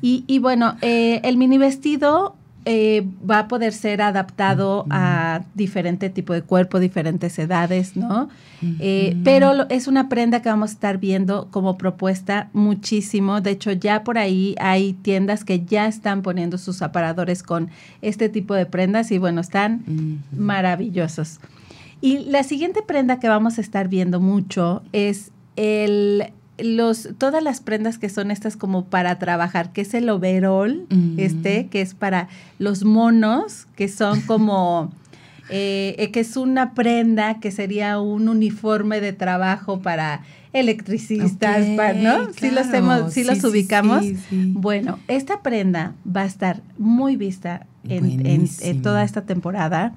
Y, 0.00 0.24
y 0.26 0.38
bueno, 0.38 0.76
eh, 0.80 1.20
el 1.24 1.36
mini 1.36 1.58
vestido 1.58 2.36
eh, 2.66 3.06
va 3.28 3.40
a 3.40 3.48
poder 3.48 3.72
ser 3.72 4.00
adaptado 4.00 4.86
a 4.90 5.42
diferente 5.54 6.08
tipo 6.10 6.32
de 6.32 6.42
cuerpo, 6.42 6.80
diferentes 6.80 7.38
edades, 7.38 7.96
¿no? 7.96 8.28
Eh, 8.80 9.18
pero 9.24 9.52
lo- 9.52 9.68
es 9.68 9.86
una 9.88 10.08
prenda 10.08 10.40
que 10.40 10.48
vamos 10.48 10.70
a 10.70 10.72
estar 10.72 10.96
viendo 10.98 11.48
como 11.50 11.76
propuesta 11.76 12.48
muchísimo. 12.54 13.42
De 13.42 13.50
hecho, 13.50 13.72
ya 13.72 14.02
por 14.04 14.16
ahí 14.16 14.54
hay 14.58 14.94
tiendas 14.94 15.44
que 15.44 15.64
ya 15.66 15.86
están 15.86 16.22
poniendo 16.22 16.56
sus 16.56 16.80
aparadores 16.80 17.42
con 17.42 17.68
este 18.00 18.30
tipo 18.30 18.54
de 18.54 18.64
prendas 18.64 19.10
y 19.12 19.18
bueno, 19.18 19.42
están 19.42 19.82
maravillosos. 20.34 21.40
Y 22.00 22.18
la 22.30 22.42
siguiente 22.42 22.80
prenda 22.82 23.18
que 23.20 23.28
vamos 23.28 23.58
a 23.58 23.60
estar 23.60 23.88
viendo 23.88 24.20
mucho 24.20 24.82
es 24.92 25.30
el 25.56 26.32
los 26.58 27.08
todas 27.18 27.42
las 27.42 27.60
prendas 27.60 27.98
que 27.98 28.08
son 28.08 28.30
estas 28.30 28.56
como 28.56 28.84
para 28.86 29.18
trabajar, 29.18 29.72
que 29.72 29.80
es 29.82 29.94
el 29.94 30.08
overall, 30.08 30.86
Ujú. 30.90 31.14
este, 31.16 31.66
que 31.68 31.80
es 31.80 31.94
para 31.94 32.28
los 32.58 32.84
monos, 32.84 33.66
que 33.76 33.88
son 33.88 34.20
como 34.26 34.92
eh, 35.48 35.94
eh, 35.98 36.10
que 36.10 36.20
es 36.20 36.36
una 36.36 36.72
prenda 36.74 37.38
que 37.40 37.50
sería 37.50 37.98
un 38.00 38.28
uniforme 38.28 39.00
de 39.00 39.12
trabajo 39.12 39.80
para 39.82 40.22
electricistas, 40.54 41.66
para- 41.76 41.92
¿no? 41.94 42.32
Sí 42.38 42.50
los, 42.50 42.72
hemos, 42.72 43.12
sí 43.12 43.24
los 43.24 43.36
Sí, 43.36 43.40
sí, 43.42 43.46
ubicamos. 43.48 44.04
sí, 44.04 44.16
sí. 44.16 44.52
Bueno, 44.54 44.98
esta 45.08 45.42
prenda 45.42 45.94
va 46.04 46.22
a 46.22 46.26
estar 46.26 46.62
muy 46.78 47.16
vista 47.16 47.66
en, 47.88 48.20
en- 48.26 48.48
en 48.60 48.82
toda 48.82 49.02
esta 49.04 49.22
temporada. 49.22 49.94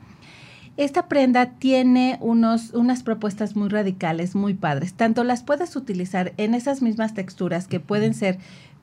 Esta 0.77 1.07
prenda 1.07 1.47
tiene 1.53 2.17
unos, 2.21 2.71
unas 2.73 3.01
propuestas 3.01 3.55
muy 3.55 3.67
radicales, 3.67 4.35
muy 4.35 4.53
padres. 4.53 4.93
Tanto 4.93 5.23
las 5.23 5.41
puedes 5.41 5.75
utilizar 5.75 6.33
en 6.37 6.53
esas 6.53 6.83
mismas 6.83 7.15
texturas 7.15 7.67
que 7.67 7.79
pueden 7.79 8.13
ser 8.13 8.37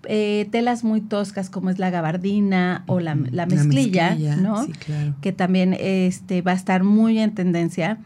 eh, 0.07 0.49
telas 0.51 0.85
muy 0.85 1.01
toscas 1.01 1.51
como 1.51 1.71
es 1.71 1.79
la 1.79 1.91
gabardina 1.91 2.83
o 2.87 3.01
la, 3.01 3.17
la 3.31 3.47
mezclilla, 3.47 4.15
¿no? 4.17 4.65
Sí, 4.65 4.73
claro. 4.73 5.15
que 5.21 5.33
también 5.33 5.75
este, 5.79 6.43
va 6.43 6.53
a 6.53 6.57
estar 6.57 6.83
muy 6.83 7.19
en 7.19 7.35
tendencia. 7.35 7.99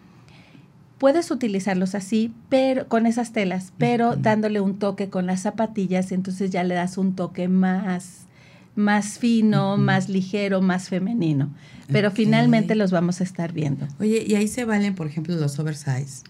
Puedes 0.99 1.31
utilizarlos 1.31 1.95
así, 1.95 2.33
pero 2.49 2.89
con 2.89 3.07
esas 3.07 3.33
telas, 3.33 3.73
pero 3.79 4.17
dándole 4.17 4.61
un 4.61 4.79
toque 4.79 5.09
con 5.09 5.27
las 5.27 5.41
zapatillas, 5.41 6.13
entonces 6.13 6.51
ya 6.51 6.63
le 6.63 6.75
das 6.75 6.99
un 6.99 7.15
toque 7.15 7.49
más, 7.49 8.28
más 8.79 9.19
fino, 9.19 9.77
más 9.77 10.09
ligero, 10.09 10.63
más 10.63 10.89
femenino. 10.89 11.51
Pero 11.89 12.13
finalmente 12.13 12.77
los 12.77 12.93
vamos 12.93 13.21
a 13.21 13.25
estar 13.25 13.53
viendo. 13.53 13.89
Oye, 13.99 14.23
y 14.25 14.37
ahí 14.37 14.47
se 14.47 14.65
valen, 14.65 14.95
por 14.95 15.09
ejemplo, 15.09 15.35
los 15.35 15.59
oversize. 15.59 16.23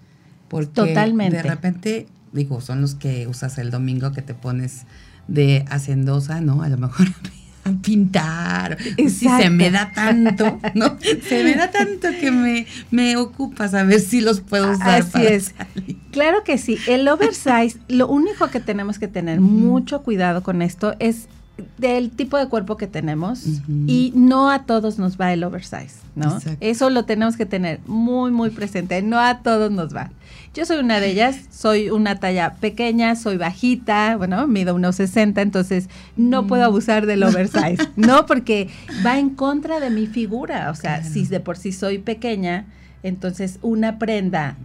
Porque 0.48 0.72
Totalmente. 0.72 1.36
de 1.36 1.42
repente, 1.42 2.06
digo, 2.32 2.62
son 2.62 2.80
los 2.80 2.94
que 2.94 3.26
usas 3.26 3.58
el 3.58 3.70
domingo 3.70 4.12
que 4.12 4.22
te 4.22 4.32
pones 4.32 4.84
de 5.26 5.66
hacendosa, 5.68 6.40
¿no? 6.40 6.62
A 6.62 6.70
lo 6.70 6.78
mejor 6.78 7.06
a 7.64 7.72
pintar. 7.82 8.78
Si 8.80 8.94
se 9.10 9.26
Exacto. 9.26 9.50
me 9.50 9.70
da 9.70 9.92
tanto, 9.92 10.58
¿no? 10.74 10.96
Se 11.28 11.44
me 11.44 11.54
da 11.54 11.70
tanto 11.70 12.08
que 12.18 12.30
me, 12.30 12.66
me 12.90 13.16
ocupa 13.18 13.68
saber 13.68 14.00
si 14.00 14.22
los 14.22 14.40
puedo 14.40 14.72
usar 14.72 15.02
Así 15.02 15.10
para 15.10 15.28
es. 15.28 15.54
salir. 15.74 15.98
Claro 16.12 16.44
que 16.44 16.56
sí. 16.56 16.78
El 16.86 17.06
oversize, 17.08 17.78
lo 17.88 18.08
único 18.08 18.48
que 18.48 18.60
tenemos 18.60 18.98
que 18.98 19.08
tener 19.08 19.40
mucho 19.42 20.02
cuidado 20.02 20.42
con 20.42 20.62
esto 20.62 20.94
es 20.98 21.28
del 21.76 22.10
tipo 22.10 22.36
de 22.36 22.48
cuerpo 22.48 22.76
que 22.76 22.86
tenemos 22.86 23.44
y 23.86 24.12
no 24.14 24.50
a 24.50 24.64
todos 24.64 24.98
nos 24.98 25.18
va 25.20 25.32
el 25.32 25.42
oversize, 25.44 25.96
¿no? 26.14 26.34
Exacto. 26.36 26.58
Eso 26.60 26.90
lo 26.90 27.04
tenemos 27.04 27.36
que 27.36 27.46
tener 27.46 27.80
muy, 27.86 28.30
muy 28.30 28.50
presente. 28.50 29.02
No 29.02 29.18
a 29.18 29.40
todos 29.42 29.70
nos 29.70 29.94
va. 29.94 30.10
Yo 30.54 30.64
soy 30.64 30.78
una 30.78 30.98
de 31.00 31.10
ellas, 31.10 31.36
soy 31.50 31.90
una 31.90 32.18
talla 32.20 32.54
pequeña, 32.54 33.14
soy 33.16 33.36
bajita, 33.36 34.16
bueno, 34.16 34.46
mido 34.46 34.74
unos 34.74 34.96
60, 34.96 35.40
entonces 35.42 35.88
no 36.16 36.46
puedo 36.46 36.64
abusar 36.64 37.06
del 37.06 37.22
oversize, 37.24 37.78
¿no? 37.96 38.26
Porque 38.26 38.68
va 39.04 39.18
en 39.18 39.30
contra 39.30 39.78
de 39.78 39.90
mi 39.90 40.06
figura, 40.06 40.70
o 40.70 40.74
sea, 40.74 41.00
Claro. 41.00 41.12
si 41.14 41.26
de 41.26 41.40
por 41.40 41.56
sí 41.58 41.72
soy 41.72 41.98
pequeña, 41.98 42.66
entonces 43.02 43.58
una 43.62 43.98
prenda 43.98 44.56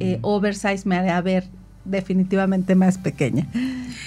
eh, 0.00 0.18
oversize 0.22 0.82
me 0.88 0.96
hará 0.96 1.20
ver 1.20 1.44
definitivamente 1.84 2.74
más 2.74 2.98
pequeña. 2.98 3.46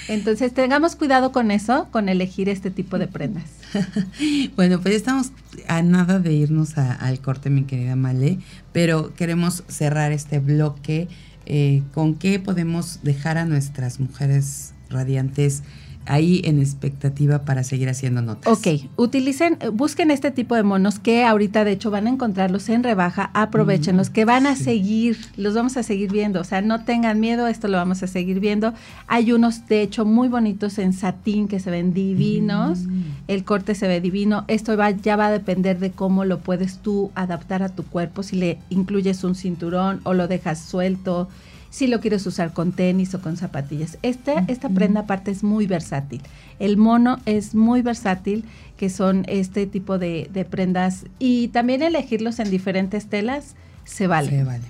Entonces 0.07 0.53
tengamos 0.53 0.95
cuidado 0.95 1.31
con 1.31 1.51
eso, 1.51 1.87
con 1.91 2.09
elegir 2.09 2.49
este 2.49 2.71
tipo 2.71 2.97
de 2.99 3.07
prendas. 3.07 3.45
Bueno, 4.55 4.79
pues 4.81 4.95
estamos 4.95 5.31
a 5.67 5.81
nada 5.81 6.19
de 6.19 6.33
irnos 6.33 6.77
a- 6.77 6.93
al 6.93 7.19
corte, 7.19 7.49
mi 7.49 7.63
querida 7.63 7.95
Male, 7.95 8.39
pero 8.71 9.13
queremos 9.15 9.63
cerrar 9.67 10.11
este 10.11 10.39
bloque 10.39 11.07
eh, 11.45 11.83
con 11.93 12.15
qué 12.15 12.39
podemos 12.39 12.99
dejar 13.03 13.37
a 13.37 13.45
nuestras 13.45 13.99
mujeres 13.99 14.73
radiantes 14.89 15.63
ahí 16.05 16.41
en 16.45 16.59
expectativa 16.59 17.43
para 17.45 17.63
seguir 17.63 17.89
haciendo 17.89 18.21
notas. 18.21 18.51
Ok, 18.51 18.67
utilicen, 18.95 19.57
eh, 19.59 19.69
busquen 19.69 20.11
este 20.11 20.31
tipo 20.31 20.55
de 20.55 20.63
monos 20.63 20.99
que 20.99 21.23
ahorita 21.23 21.63
de 21.65 21.71
hecho 21.71 21.91
van 21.91 22.07
a 22.07 22.09
encontrarlos 22.09 22.69
en 22.69 22.83
rebaja, 22.83 23.31
aprovechenlos, 23.33 24.09
Mm, 24.09 24.13
que 24.13 24.25
van 24.25 24.45
a 24.47 24.55
sí. 24.55 24.63
seguir, 24.65 25.17
los 25.37 25.53
vamos 25.55 25.77
a 25.77 25.83
seguir 25.83 26.11
viendo, 26.11 26.41
o 26.41 26.43
sea, 26.43 26.61
no 26.61 26.83
tengan 26.83 27.19
miedo, 27.19 27.47
esto 27.47 27.67
lo 27.67 27.77
vamos 27.77 28.03
a 28.03 28.07
seguir 28.07 28.39
viendo. 28.39 28.73
Hay 29.07 29.31
unos 29.31 29.67
de 29.67 29.81
hecho 29.81 30.05
muy 30.05 30.27
bonitos 30.27 30.77
en 30.79 30.93
satín 30.93 31.47
que 31.47 31.59
se 31.59 31.71
ven 31.71 31.93
divinos, 31.93 32.79
Mm. 32.85 33.01
el 33.27 33.43
corte 33.43 33.75
se 33.75 33.87
ve 33.87 34.01
divino, 34.01 34.45
esto 34.47 34.75
va, 34.77 34.91
ya 34.91 35.15
va 35.15 35.27
a 35.27 35.31
depender 35.31 35.79
de 35.79 35.91
cómo 35.91 36.25
lo 36.25 36.39
puedes 36.39 36.79
tú 36.79 37.11
adaptar 37.15 37.63
a 37.63 37.69
tu 37.69 37.83
cuerpo, 37.83 38.23
si 38.23 38.35
le 38.35 38.59
incluyes 38.69 39.23
un 39.23 39.35
cinturón 39.35 40.01
o 40.03 40.13
lo 40.13 40.27
dejas 40.27 40.59
suelto, 40.59 41.27
si 41.75 41.87
lo 41.87 41.99
quieres 41.99 42.25
usar 42.25 42.53
con 42.53 42.71
tenis 42.71 43.13
o 43.15 43.19
con 43.19 43.35
zapatillas. 43.35 43.97
Esta, 44.01 44.45
esta 44.47 44.69
prenda 44.69 45.01
aparte 45.01 45.29
es 45.29 45.43
muy 45.43 45.67
versátil. 45.67 46.21
El 46.57 46.77
mono 46.77 47.19
es 47.25 47.53
muy 47.53 47.81
versátil, 47.81 48.45
que 48.77 48.89
son 48.89 49.25
este 49.27 49.67
tipo 49.67 49.97
de, 49.97 50.29
de 50.31 50.45
prendas. 50.45 51.03
Y 51.19 51.49
también 51.49 51.83
elegirlos 51.83 52.39
en 52.39 52.49
diferentes 52.49 53.07
telas 53.07 53.55
se 53.83 54.07
vale. 54.07 54.29
Se 54.29 54.43
vale. 54.45 54.63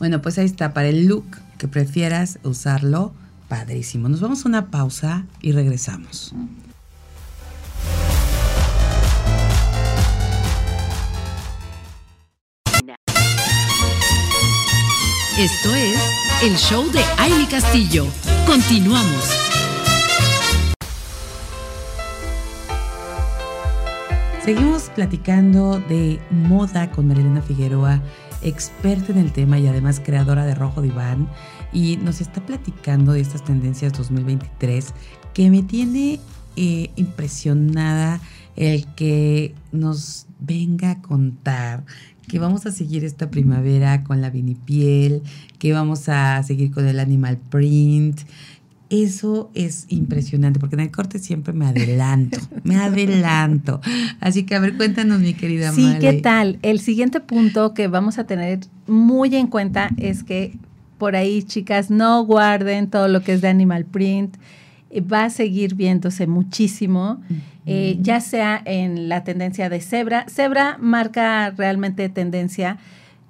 Bueno, 0.00 0.20
pues 0.20 0.36
ahí 0.36 0.46
está, 0.46 0.74
para 0.74 0.88
el 0.88 1.06
look 1.06 1.26
que 1.58 1.68
prefieras 1.68 2.40
usarlo, 2.42 3.12
padrísimo. 3.46 4.08
Nos 4.08 4.20
vamos 4.20 4.44
a 4.44 4.48
una 4.48 4.66
pausa 4.66 5.26
y 5.40 5.52
regresamos. 5.52 6.34
Esto 15.38 15.72
es 15.76 16.27
el 16.42 16.56
show 16.56 16.88
de 16.92 17.00
Aile 17.18 17.48
Castillo. 17.48 18.06
Continuamos. 18.46 19.24
Seguimos 24.44 24.84
platicando 24.94 25.80
de 25.88 26.20
moda 26.30 26.92
con 26.92 27.08
Marilena 27.08 27.42
Figueroa, 27.42 28.00
experta 28.40 29.10
en 29.10 29.18
el 29.18 29.32
tema 29.32 29.58
y 29.58 29.66
además 29.66 30.00
creadora 30.04 30.46
de 30.46 30.54
Rojo 30.54 30.80
Diván. 30.80 31.28
Y 31.72 31.96
nos 31.96 32.20
está 32.20 32.40
platicando 32.40 33.12
de 33.12 33.20
estas 33.20 33.42
tendencias 33.42 33.92
2023 33.94 34.94
que 35.34 35.50
me 35.50 35.62
tiene 35.64 36.20
eh, 36.54 36.90
impresionada 36.94 38.20
el 38.54 38.86
que 38.94 39.54
nos 39.72 40.27
venga 40.48 40.90
a 40.92 41.02
contar 41.02 41.84
que 42.26 42.38
vamos 42.38 42.66
a 42.66 42.72
seguir 42.72 43.04
esta 43.04 43.30
primavera 43.30 44.04
con 44.04 44.20
la 44.20 44.30
vinipiel, 44.30 45.22
que 45.58 45.72
vamos 45.72 46.08
a 46.08 46.42
seguir 46.42 46.70
con 46.70 46.86
el 46.86 47.00
animal 47.00 47.38
print. 47.38 48.20
Eso 48.90 49.50
es 49.54 49.84
impresionante, 49.88 50.58
porque 50.58 50.76
en 50.76 50.80
el 50.80 50.90
corte 50.90 51.18
siempre 51.18 51.52
me 51.52 51.66
adelanto, 51.66 52.38
me 52.64 52.76
adelanto. 52.76 53.80
Así 54.20 54.44
que, 54.44 54.54
a 54.54 54.60
ver, 54.60 54.76
cuéntanos, 54.76 55.20
mi 55.20 55.34
querida 55.34 55.72
Sí, 55.72 55.82
Male. 55.82 55.98
¿qué 55.98 56.12
tal? 56.14 56.58
El 56.62 56.80
siguiente 56.80 57.20
punto 57.20 57.74
que 57.74 57.88
vamos 57.88 58.18
a 58.18 58.24
tener 58.24 58.60
muy 58.86 59.34
en 59.36 59.46
cuenta 59.46 59.90
es 59.98 60.22
que 60.24 60.56
por 60.98 61.16
ahí, 61.16 61.42
chicas, 61.44 61.90
no 61.90 62.24
guarden 62.24 62.88
todo 62.90 63.08
lo 63.08 63.22
que 63.22 63.32
es 63.34 63.40
de 63.40 63.48
animal 63.48 63.84
print. 63.84 64.36
Eh, 64.90 65.00
Va 65.00 65.24
a 65.24 65.30
seguir 65.30 65.74
viéndose 65.74 66.26
muchísimo, 66.26 67.20
eh, 67.68 67.98
ya 68.00 68.20
sea 68.20 68.60
en 68.64 69.08
la 69.08 69.24
tendencia 69.24 69.68
de 69.68 69.80
cebra. 69.80 70.24
Cebra 70.28 70.78
marca 70.80 71.50
realmente 71.50 72.08
tendencia 72.08 72.78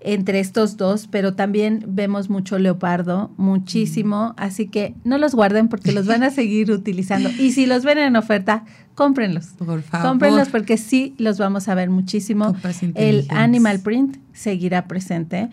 entre 0.01 0.39
estos 0.39 0.77
dos, 0.77 1.09
pero 1.09 1.35
también 1.35 1.85
vemos 1.89 2.31
mucho 2.31 2.59
leopardo, 2.59 3.33
muchísimo, 3.37 4.35
así 4.37 4.69
que 4.69 4.95
no 5.05 5.19
los 5.19 5.35
guarden 5.35 5.69
porque 5.69 5.93
los 5.93 6.07
van 6.07 6.23
a 6.23 6.31
seguir 6.31 6.71
utilizando. 6.71 7.31
Y 7.31 7.53
si 7.53 7.67
los 7.67 7.85
ven 7.85 7.99
en 7.99 8.17
oferta, 8.17 8.65
cómprenlos. 8.95 9.47
Por 9.59 9.83
favor. 9.83 10.09
Cómprenlos 10.09 10.49
porque 10.49 10.77
sí 10.77 11.15
los 11.19 11.39
vamos 11.39 11.69
a 11.69 11.75
ver 11.75 11.91
muchísimo. 11.91 12.55
El 12.95 13.27
animal 13.31 13.81
print 13.81 14.19
seguirá 14.33 14.87
presente. 14.87 15.49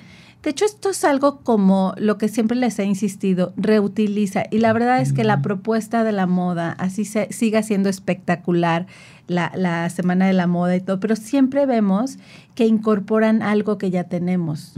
De 0.46 0.52
hecho, 0.52 0.66
esto 0.66 0.92
es 0.92 1.04
algo 1.04 1.40
como 1.40 1.96
lo 1.98 2.20
que 2.20 2.30
siempre 2.30 2.56
les 2.56 2.78
he 2.78 2.86
insistido, 2.86 3.52
reutiliza. 3.58 4.44
Y 4.52 4.60
la 4.60 4.74
verdad 4.74 5.02
es 5.02 5.12
que 5.12 5.24
la 5.24 5.42
propuesta 5.42 6.04
de 6.04 6.12
la 6.12 6.28
moda 6.28 6.72
así 6.74 7.04
se, 7.04 7.28
siga 7.32 7.64
siendo 7.64 7.90
espectacular, 7.90 8.86
la, 9.28 9.52
la 9.56 9.90
semana 9.90 10.28
de 10.28 10.34
la 10.34 10.46
moda 10.46 10.75
y 10.75 10.82
todo, 10.82 11.00
pero 11.00 11.16
siempre 11.16 11.66
vemos 11.66 12.20
que 12.54 12.68
incorporan 12.68 13.42
algo 13.42 13.80
que 13.80 13.90
ya 13.90 14.04
tenemos. 14.04 14.74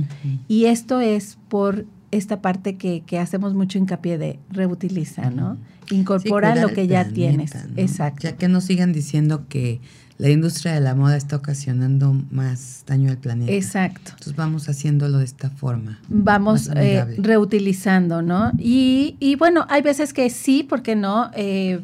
Y 0.47 0.67
esto 0.67 1.01
es 1.01 1.37
por 1.49 1.85
esta 2.11 2.41
parte 2.41 2.77
que, 2.77 3.03
que 3.05 3.19
hacemos 3.19 3.53
mucho 3.53 3.77
hincapié 3.77 4.17
de 4.17 4.39
reutiliza, 4.49 5.31
¿no? 5.31 5.57
Incorpora 5.91 6.55
Sí, 6.55 6.61
lo 6.61 6.69
que 6.69 6.87
ya 6.87 7.09
tienes. 7.09 7.53
¿no? 7.53 7.73
Exacto. 7.75 8.21
Ya 8.23 8.37
que 8.37 8.47
no 8.47 8.61
sigan 8.61 8.93
diciendo 8.93 9.47
que 9.49 9.81
la 10.17 10.29
industria 10.29 10.73
de 10.73 10.81
la 10.81 10.95
moda 10.95 11.15
está 11.15 11.35
ocasionando 11.35 12.13
más 12.31 12.83
daño 12.87 13.11
al 13.11 13.17
planeta. 13.17 13.51
Exacto. 13.51 14.11
Entonces 14.11 14.35
vamos 14.35 14.67
haciéndolo 14.67 15.19
de 15.19 15.25
esta 15.25 15.49
forma. 15.49 15.99
vamos 16.09 16.69
eh, 16.75 17.05
reutilizando, 17.19 18.21
¿no? 18.21 18.51
Y, 18.57 19.15
y 19.19 19.35
bueno, 19.35 19.65
hay 19.69 19.81
veces 19.81 20.13
que 20.13 20.29
sí, 20.29 20.63
porque 20.67 20.95
no, 20.95 21.29
Eh, 21.35 21.81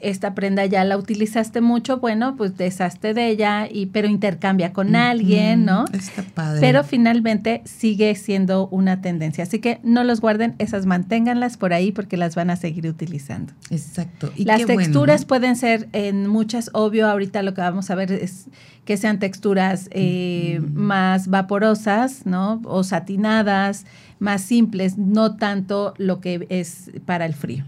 esta 0.00 0.34
prenda 0.34 0.66
ya 0.66 0.84
la 0.84 0.96
utilizaste 0.96 1.60
mucho, 1.60 1.98
bueno, 1.98 2.36
pues 2.36 2.56
deshazte 2.56 3.14
de 3.14 3.28
ella, 3.28 3.68
y, 3.70 3.86
pero 3.86 4.08
intercambia 4.08 4.72
con 4.72 4.96
alguien, 4.96 5.64
¿no? 5.64 5.84
Está 5.92 6.22
padre. 6.22 6.60
Pero 6.60 6.84
finalmente 6.84 7.62
sigue 7.64 8.14
siendo 8.14 8.68
una 8.68 9.00
tendencia. 9.00 9.44
Así 9.44 9.58
que 9.58 9.80
no 9.82 10.04
los 10.04 10.20
guarden, 10.20 10.54
esas 10.58 10.86
manténganlas 10.86 11.56
por 11.56 11.72
ahí 11.72 11.92
porque 11.92 12.16
las 12.16 12.34
van 12.34 12.50
a 12.50 12.56
seguir 12.56 12.86
utilizando. 12.86 13.52
Exacto. 13.70 14.32
Y 14.36 14.44
Las 14.44 14.64
texturas 14.66 15.24
pueden 15.24 15.56
ser 15.56 15.88
en 15.92 16.26
muchas, 16.26 16.70
obvio, 16.72 17.08
ahorita 17.08 17.42
lo 17.42 17.54
que 17.54 17.60
vamos 17.60 17.90
a 17.90 17.94
ver 17.94 18.12
es 18.12 18.46
que 18.84 18.96
sean 18.96 19.18
texturas 19.18 19.88
eh, 19.92 20.60
más 20.72 21.28
vaporosas, 21.28 22.26
¿no? 22.26 22.60
O 22.64 22.82
satinadas, 22.82 23.86
más 24.18 24.42
simples, 24.42 24.98
no 24.98 25.36
tanto 25.36 25.94
lo 25.98 26.20
que 26.20 26.46
es 26.48 26.90
para 27.06 27.26
el 27.26 27.34
frío. 27.34 27.64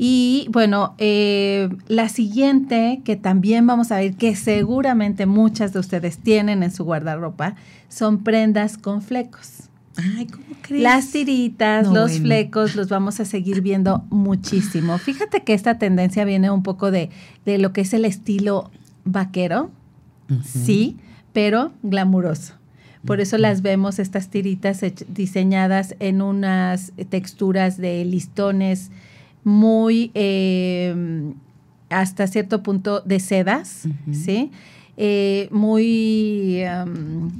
Y 0.00 0.46
bueno, 0.52 0.94
eh, 0.98 1.68
la 1.88 2.08
siguiente 2.08 3.02
que 3.04 3.16
también 3.16 3.66
vamos 3.66 3.90
a 3.90 3.96
ver, 3.96 4.14
que 4.14 4.36
seguramente 4.36 5.26
muchas 5.26 5.72
de 5.72 5.80
ustedes 5.80 6.18
tienen 6.18 6.62
en 6.62 6.70
su 6.70 6.84
guardarropa, 6.84 7.56
son 7.88 8.22
prendas 8.22 8.78
con 8.78 9.02
flecos. 9.02 9.64
Ay, 9.96 10.26
¿cómo 10.26 10.46
crees? 10.62 10.84
Las 10.84 11.10
tiritas, 11.10 11.88
los 11.88 12.20
flecos, 12.20 12.76
los 12.76 12.88
vamos 12.88 13.18
a 13.18 13.24
seguir 13.24 13.60
viendo 13.60 14.04
muchísimo. 14.10 14.96
Fíjate 14.98 15.42
que 15.42 15.54
esta 15.54 15.78
tendencia 15.78 16.24
viene 16.24 16.48
un 16.52 16.62
poco 16.62 16.92
de, 16.92 17.10
de 17.44 17.58
lo 17.58 17.72
que 17.72 17.80
es 17.80 17.92
el 17.92 18.04
estilo 18.04 18.70
vaquero, 19.04 19.70
sí, 20.44 20.96
pero 21.32 21.72
glamuroso. 21.82 22.54
Por 23.04 23.20
eso 23.20 23.38
las 23.38 23.62
vemos, 23.62 23.98
estas 23.98 24.28
tiritas 24.28 24.84
diseñadas 25.08 25.96
en 25.98 26.22
unas 26.22 26.92
texturas 27.08 27.76
de 27.76 28.04
listones 28.04 28.90
muy, 29.48 30.10
em, 30.12 31.32
hasta 31.88 32.26
cierto 32.26 32.62
punto, 32.62 33.00
de 33.00 33.18
sedas, 33.18 33.84
¿sí? 34.12 34.50
Eh, 34.98 35.48
muy 35.50 36.58
em, 36.58 37.30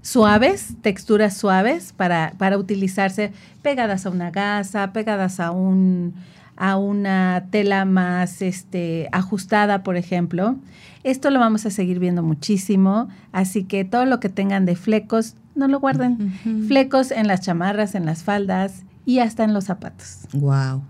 suaves, 0.00 0.74
texturas 0.80 1.36
suaves 1.36 1.92
para, 1.92 2.32
para 2.38 2.56
utilizarse 2.56 3.32
pegadas 3.60 4.06
a 4.06 4.10
una 4.10 4.30
gasa, 4.30 4.92
pegadas 4.92 5.40
a 5.40 5.50
un 5.50 6.14
a 6.54 6.76
una 6.76 7.46
tela 7.50 7.84
más 7.86 8.40
este, 8.40 9.08
ajustada, 9.10 9.82
por 9.82 9.96
ejemplo. 9.96 10.56
Esto 11.02 11.30
lo 11.30 11.40
vamos 11.40 11.66
a 11.66 11.70
seguir 11.70 11.98
viendo 11.98 12.22
muchísimo, 12.22 13.08
así 13.32 13.64
que 13.64 13.84
todo 13.84 14.04
lo 14.04 14.20
que 14.20 14.28
tengan 14.28 14.64
de 14.64 14.76
flecos, 14.76 15.34
no 15.54 15.66
lo 15.66 15.80
guarden. 15.80 16.32
Flecos 16.68 17.10
en 17.10 17.26
las 17.26 17.40
chamarras, 17.40 17.94
en 17.94 18.06
las 18.06 18.22
faldas 18.22 18.84
y 19.04 19.18
hasta 19.18 19.44
en 19.44 19.54
los 19.54 19.64
zapatos. 19.64 20.18
Wow. 20.34 20.82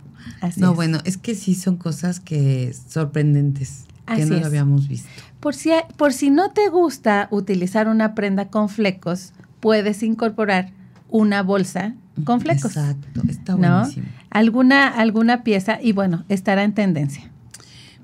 No, 0.57 0.75
bueno, 0.75 0.99
es 1.05 1.17
que 1.17 1.35
sí 1.35 1.55
son 1.55 1.77
cosas 1.77 2.21
que 2.21 2.75
sorprendentes 2.89 3.85
que 4.07 4.27
no 4.27 4.39
lo 4.39 4.47
habíamos 4.47 4.89
visto. 4.89 5.09
Por 5.41 5.55
si, 5.55 5.71
por 5.97 6.13
si 6.13 6.31
no 6.31 6.51
te 6.51 6.69
gusta 6.69 7.29
utilizar 7.31 7.89
una 7.89 8.15
prenda 8.15 8.49
con 8.49 8.69
flecos, 8.69 9.33
puedes 9.61 10.03
incorporar 10.03 10.71
una 11.09 11.43
bolsa 11.43 11.95
con 12.25 12.41
flecos. 12.41 12.77
Exacto, 12.77 13.23
está 13.29 13.55
buenísimo. 13.55 14.07
Alguna, 14.31 14.89
alguna 14.89 15.43
pieza 15.43 15.79
y 15.81 15.93
bueno, 15.93 16.25
estará 16.29 16.65
en 16.65 16.75
tendencia. 16.75 17.31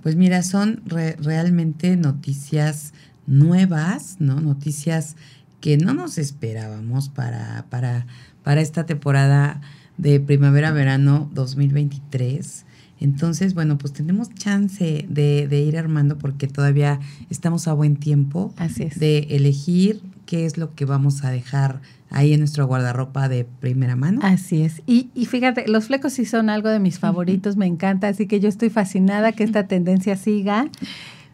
Pues 0.02 0.16
mira, 0.16 0.42
son 0.42 0.82
realmente 0.86 1.96
noticias 1.96 2.92
nuevas, 3.26 4.16
¿no? 4.20 4.40
Noticias 4.40 5.16
que 5.60 5.76
no 5.76 5.92
nos 5.92 6.18
esperábamos 6.18 7.08
para, 7.08 7.66
para, 7.68 8.06
para 8.42 8.60
esta 8.60 8.86
temporada 8.86 9.60
de 9.98 10.20
primavera-verano 10.20 11.30
2023. 11.34 12.64
Entonces, 13.00 13.54
bueno, 13.54 13.78
pues 13.78 13.92
tenemos 13.92 14.34
chance 14.34 15.06
de, 15.08 15.46
de, 15.46 15.60
ir 15.60 15.78
armando 15.78 16.18
porque 16.18 16.48
todavía 16.48 16.98
estamos 17.30 17.68
a 17.68 17.72
buen 17.72 17.96
tiempo 17.96 18.52
Así 18.56 18.86
de 18.96 19.18
elegir 19.30 20.00
qué 20.26 20.46
es 20.46 20.58
lo 20.58 20.74
que 20.74 20.84
vamos 20.84 21.24
a 21.24 21.30
dejar 21.30 21.80
ahí 22.10 22.32
en 22.32 22.40
nuestro 22.40 22.66
guardarropa 22.66 23.28
de 23.28 23.44
primera 23.44 23.94
mano. 23.94 24.20
Así 24.22 24.62
es. 24.62 24.82
Y, 24.86 25.10
y 25.14 25.26
fíjate, 25.26 25.68
los 25.68 25.86
flecos 25.86 26.14
sí 26.14 26.24
son 26.24 26.50
algo 26.50 26.68
de 26.70 26.80
mis 26.80 26.98
favoritos, 26.98 27.56
me 27.56 27.66
encanta, 27.66 28.08
así 28.08 28.26
que 28.26 28.40
yo 28.40 28.48
estoy 28.48 28.70
fascinada 28.70 29.32
que 29.32 29.44
esta 29.44 29.68
tendencia 29.68 30.16
siga 30.16 30.68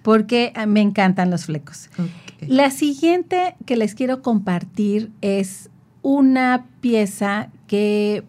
porque 0.02 0.52
ah, 0.54 0.66
me 0.66 0.83
encantan 0.83 1.30
los 1.30 1.47
flecos. 1.47 1.88
La 2.47 2.71
siguiente 2.71 3.54
que 3.64 3.76
les 3.76 3.94
quiero 3.94 4.21
compartir 4.21 5.11
es 5.23 5.71
una 6.02 6.66
pieza 6.83 7.49
que 7.66 8.23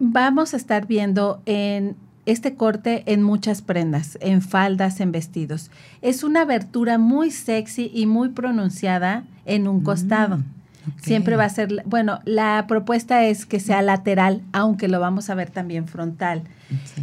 vamos 0.00 0.54
a 0.54 0.56
estar 0.56 0.86
viendo 0.86 1.40
en 1.46 1.94
este 2.26 2.54
corte 2.54 3.04
en 3.06 3.22
muchas 3.22 3.62
prendas, 3.62 4.18
en 4.20 4.42
faldas, 4.42 5.00
en 5.00 5.12
vestidos. 5.12 5.70
Es 6.02 6.24
una 6.24 6.42
abertura 6.42 6.98
muy 6.98 7.30
sexy 7.30 7.90
y 7.94 8.06
muy 8.06 8.30
pronunciada 8.30 9.24
en 9.46 9.68
un 9.68 9.82
costado. 9.82 10.38
Mm. 10.38 10.44
Siempre 11.00 11.36
va 11.36 11.44
a 11.44 11.48
ser, 11.48 11.82
bueno, 11.86 12.20
la 12.24 12.64
propuesta 12.68 13.24
es 13.24 13.46
que 13.46 13.60
sea 13.60 13.82
lateral, 13.82 14.42
aunque 14.52 14.88
lo 14.88 15.00
vamos 15.00 15.30
a 15.30 15.34
ver 15.34 15.50
también 15.50 15.86
frontal. 15.86 16.42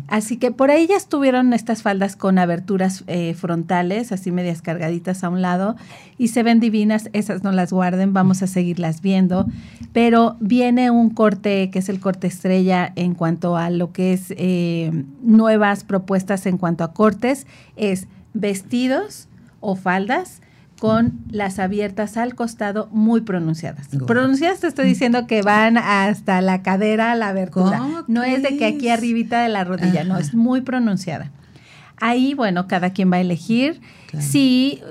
Así 0.07 0.37
que 0.37 0.51
por 0.51 0.71
ahí 0.71 0.87
ya 0.87 0.95
estuvieron 0.95 1.53
estas 1.53 1.81
faldas 1.81 2.15
con 2.15 2.39
aberturas 2.39 3.03
eh, 3.07 3.33
frontales, 3.33 4.11
así 4.11 4.31
medias 4.31 4.61
cargaditas 4.61 5.23
a 5.23 5.29
un 5.29 5.41
lado, 5.41 5.75
y 6.17 6.29
se 6.29 6.43
ven 6.43 6.59
divinas, 6.59 7.09
esas 7.13 7.43
no 7.43 7.51
las 7.51 7.73
guarden, 7.73 8.13
vamos 8.13 8.41
a 8.41 8.47
seguirlas 8.47 9.01
viendo, 9.01 9.45
pero 9.93 10.37
viene 10.39 10.89
un 10.89 11.09
corte 11.09 11.69
que 11.69 11.79
es 11.79 11.89
el 11.89 11.99
corte 11.99 12.27
estrella 12.27 12.91
en 12.95 13.13
cuanto 13.13 13.57
a 13.57 13.69
lo 13.69 13.91
que 13.91 14.13
es 14.13 14.33
eh, 14.37 14.91
nuevas 15.21 15.83
propuestas 15.83 16.45
en 16.45 16.57
cuanto 16.57 16.83
a 16.83 16.93
cortes, 16.93 17.45
es 17.75 18.07
vestidos 18.33 19.27
o 19.59 19.75
faldas 19.75 20.41
con 20.79 21.19
las 21.29 21.59
abiertas 21.59 22.17
al 22.17 22.35
costado 22.35 22.87
muy 22.91 23.21
pronunciadas. 23.21 23.87
Pronunciadas 24.05 24.59
te 24.59 24.67
estoy 24.67 24.85
diciendo 24.85 25.25
que 25.25 25.41
van 25.41 25.77
hasta 25.77 26.41
la 26.41 26.61
cadera, 26.61 27.15
la 27.15 27.29
abertura. 27.29 27.81
No 28.07 28.23
es 28.23 28.43
de 28.43 28.57
que 28.57 28.65
aquí 28.65 28.89
arribita 28.89 29.41
de 29.41 29.49
la 29.49 29.63
rodilla, 29.63 30.03
no, 30.03 30.17
es 30.17 30.33
muy 30.33 30.61
pronunciada. 30.61 31.31
Ahí, 31.99 32.35
bueno, 32.35 32.67
cada 32.67 32.91
quien 32.91 33.11
va 33.11 33.17
a 33.17 33.21
elegir. 33.21 33.81
Si 34.19 34.81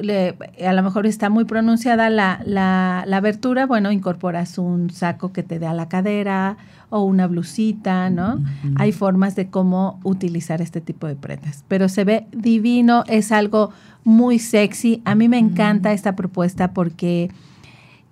a 0.64 0.72
lo 0.72 0.82
mejor 0.82 1.06
está 1.06 1.30
muy 1.30 1.44
pronunciada 1.44 2.10
la, 2.10 2.40
la, 2.44 3.02
abertura, 3.16 3.66
bueno, 3.66 3.92
incorporas 3.92 4.58
un 4.58 4.90
saco 4.90 5.32
que 5.32 5.42
te 5.42 5.58
dé 5.58 5.66
a 5.66 5.72
la 5.72 5.88
cadera 5.88 6.56
o 6.90 7.02
una 7.02 7.26
blusita, 7.28 8.10
¿no? 8.10 8.42
Hay 8.74 8.90
formas 8.90 9.36
de 9.36 9.48
cómo 9.48 10.00
utilizar 10.02 10.60
este 10.60 10.80
tipo 10.80 11.06
de 11.06 11.14
prendas. 11.14 11.64
Pero 11.68 11.88
se 11.88 12.04
ve 12.04 12.26
divino, 12.32 13.04
es 13.06 13.30
algo 13.30 13.70
muy 14.06 14.38
sexy. 14.38 15.02
A 15.04 15.14
mí 15.14 15.28
me 15.28 15.38
encanta 15.38 15.92
esta 15.92 16.16
propuesta 16.16 16.72
porque 16.72 17.30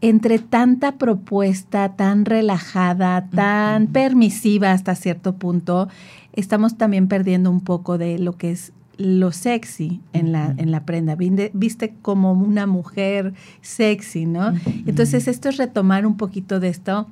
entre 0.01 0.39
tanta 0.39 0.99
propuesta 0.99 1.97
tan 1.97 2.27
relajada, 2.27 3.31
tan 3.31 3.87
permisiva 3.87 4.73
hasta 4.73 4.95
cierto 4.97 5.37
punto, 5.37 5.89
estamos 6.35 6.77
también 6.77 7.09
perdiendo 7.09 7.51
un 7.51 7.61
poco 7.61 7.97
de 7.97 8.19
lo 8.19 8.37
que 8.37 8.51
es 8.51 8.73
lo 8.97 9.33
sexy 9.33 10.01
en 10.13 10.33
la, 10.33 10.55
en 10.59 10.71
la 10.71 10.85
prenda. 10.85 11.17
Viste 11.17 11.95
como 12.03 12.33
una 12.33 12.67
mujer 12.67 13.33
sexy, 13.63 14.27
¿no? 14.27 14.53
Entonces, 14.87 15.27
esto 15.27 15.49
es 15.49 15.57
retomar 15.57 16.07
un 16.07 16.17
poquito 16.17 16.61
de 16.61 16.69
esto 16.69 17.09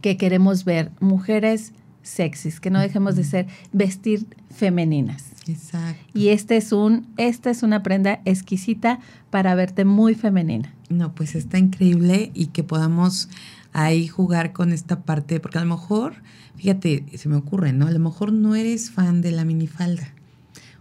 que 0.00 0.16
queremos 0.16 0.64
ver, 0.64 0.90
mujeres 1.00 1.72
sexys, 2.02 2.60
que 2.60 2.70
no 2.70 2.80
dejemos 2.80 3.14
de 3.16 3.24
ser 3.24 3.46
vestir 3.72 4.26
femeninas. 4.50 5.35
Exacto. 5.48 6.04
Y 6.14 6.28
este 6.28 6.56
es 6.56 6.72
un, 6.72 7.06
esta 7.16 7.50
es 7.50 7.62
una 7.62 7.82
prenda 7.82 8.20
exquisita 8.24 9.00
para 9.30 9.54
verte 9.54 9.84
muy 9.84 10.14
femenina. 10.14 10.72
No, 10.88 11.14
pues 11.14 11.34
está 11.34 11.58
increíble 11.58 12.30
y 12.34 12.46
que 12.48 12.62
podamos 12.62 13.28
ahí 13.72 14.08
jugar 14.08 14.52
con 14.52 14.72
esta 14.72 15.02
parte, 15.02 15.40
porque 15.40 15.58
a 15.58 15.64
lo 15.64 15.68
mejor, 15.74 16.14
fíjate, 16.56 17.04
se 17.16 17.28
me 17.28 17.36
ocurre, 17.36 17.72
¿no? 17.72 17.86
A 17.86 17.90
lo 17.90 17.98
mejor 17.98 18.32
no 18.32 18.54
eres 18.54 18.90
fan 18.90 19.20
de 19.20 19.32
la 19.32 19.44
minifalda 19.44 20.12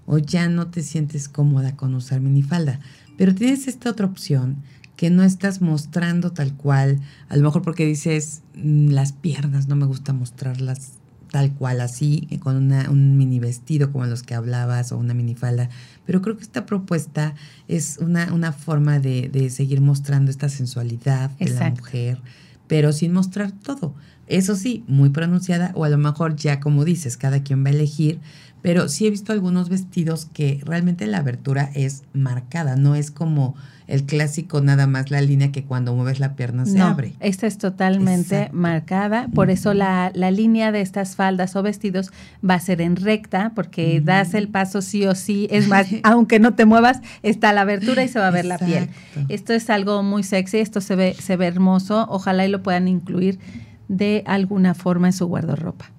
o 0.06 0.18
ya 0.18 0.48
no 0.48 0.68
te 0.68 0.82
sientes 0.82 1.28
cómoda 1.28 1.76
con 1.76 1.96
usar 1.96 2.22
minifalda, 2.22 2.80
pero 3.18 3.34
tienes 3.34 3.68
esta 3.68 3.90
otra 3.90 4.06
opción 4.06 4.58
que 4.96 5.10
no 5.10 5.24
estás 5.24 5.62
mostrando 5.62 6.32
tal 6.32 6.56
cual, 6.56 7.02
a 7.28 7.36
lo 7.36 7.44
mejor 7.44 7.62
porque 7.62 7.86
dices 7.86 8.44
mm, 8.56 8.90
las 8.90 9.12
piernas, 9.12 9.68
no 9.68 9.76
me 9.76 9.86
gusta 9.86 10.14
mostrarlas 10.14 10.94
tal 11.36 11.52
cual 11.52 11.82
así, 11.82 12.30
eh, 12.32 12.40
con 12.40 12.56
un 12.56 13.18
mini 13.18 13.40
vestido 13.40 13.92
como 13.92 14.06
los 14.06 14.24
que 14.24 14.36
hablabas 14.36 14.94
o 14.94 14.98
una 14.98 15.14
minifalda, 15.14 15.68
pero 16.06 16.22
creo 16.22 16.38
que 16.38 16.44
esta 16.44 16.66
propuesta 16.66 17.36
es 17.68 17.98
una, 17.98 18.34
una 18.34 18.54
forma 18.54 19.02
de, 19.02 19.28
de, 19.28 19.50
seguir 19.50 19.82
mostrando 19.82 20.32
esta 20.32 20.48
sensualidad 20.48 21.32
de 21.32 21.50
la 21.50 21.72
mujer, 21.72 22.22
pero 22.68 22.94
sin 22.94 23.12
mostrar 23.12 23.52
todo. 23.52 23.94
Eso 24.28 24.56
sí, 24.56 24.84
muy 24.88 25.10
pronunciada, 25.10 25.72
o 25.76 25.84
a 25.84 25.90
lo 25.90 25.98
mejor 25.98 26.36
ya 26.36 26.60
como 26.60 26.86
dices, 26.86 27.18
cada 27.18 27.44
quien 27.44 27.64
va 27.64 27.70
a 27.70 27.74
elegir, 27.74 28.20
pero 28.62 28.90
sí 28.90 29.06
he 29.06 29.12
visto 29.12 29.32
algunos 29.32 29.70
vestidos 29.70 30.26
que 30.34 30.60
realmente 30.66 31.06
la 31.06 31.20
abertura 31.20 31.70
es 31.76 32.04
marcada, 32.14 32.76
no 32.76 32.96
es 32.96 33.12
como 33.12 33.56
el 33.88 34.06
clásico 34.06 34.62
nada 34.62 34.88
más 34.88 35.12
la 35.12 35.22
línea 35.22 35.52
que 35.52 35.64
cuando 35.64 35.94
mueves 35.94 36.20
la 36.20 36.36
pierna 36.36 36.66
se 36.66 36.80
no, 36.80 36.86
abre. 36.86 37.14
Esta 37.20 37.46
es 37.46 37.60
totalmente 37.60 38.50
marcada, 38.52 39.28
por 39.34 39.52
eso 39.52 39.76
la, 39.76 40.12
la, 40.16 40.32
línea 40.32 40.72
de 40.72 40.82
estas 40.82 41.16
faldas 41.16 41.56
o 41.56 41.62
vestidos 41.62 42.12
va 42.44 42.56
a 42.56 42.60
ser 42.60 42.82
en 42.82 42.96
recta, 42.96 43.52
porque 43.54 44.02
das 44.02 44.34
el 44.34 44.48
paso 44.48 44.82
sí 44.82 45.06
o 45.06 45.14
sí, 45.14 45.48
es 45.52 45.68
más, 45.68 45.88
aunque 46.04 46.40
no 46.40 46.56
te 46.56 46.66
muevas, 46.66 47.02
está 47.22 47.54
la 47.54 47.62
abertura 47.62 48.04
y 48.04 48.08
se 48.08 48.18
va 48.18 48.30
a 48.30 48.32
ver 48.32 48.46
la 48.46 48.58
piel. 48.58 48.90
Esto 49.30 49.54
es 49.54 49.70
algo 49.70 50.02
muy 50.02 50.24
sexy, 50.24 50.58
esto 50.58 50.82
se 50.82 50.96
ve, 50.96 51.14
se 51.14 51.38
ve 51.38 51.46
hermoso, 51.46 52.08
ojalá 52.10 52.48
y 52.48 52.50
lo 52.50 52.64
puedan 52.64 52.88
incluir 52.88 53.38
de 53.88 54.24
alguna 54.26 54.74
forma 54.74 55.08
en 55.08 55.14
su 55.14 55.28
guardarropa. 55.28 55.92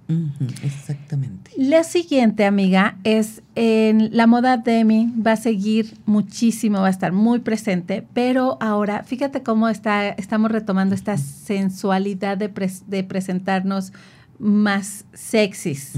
exactamente. 0.63 1.51
La 1.57 1.85
siguiente, 1.85 2.45
amiga, 2.45 2.97
es 3.05 3.43
en 3.55 4.17
la 4.17 4.27
moda 4.27 4.57
demi, 4.57 5.13
va 5.15 5.33
a 5.33 5.37
seguir 5.37 5.97
muchísimo, 6.07 6.81
va 6.81 6.89
a 6.89 6.91
estar 6.91 7.13
muy 7.13 7.41
presente, 7.41 8.07
pero 8.13 8.57
ahora 8.61 9.03
fíjate 9.05 9.43
cómo 9.43 9.69
está, 9.69 10.09
estamos 10.09 10.51
retomando 10.51 10.95
esta 10.95 11.17
sensualidad 11.17 12.39
de, 12.39 12.51
de 12.87 13.05
presentarnos 13.05 13.93
más 14.39 15.05
sexys, 15.15 15.95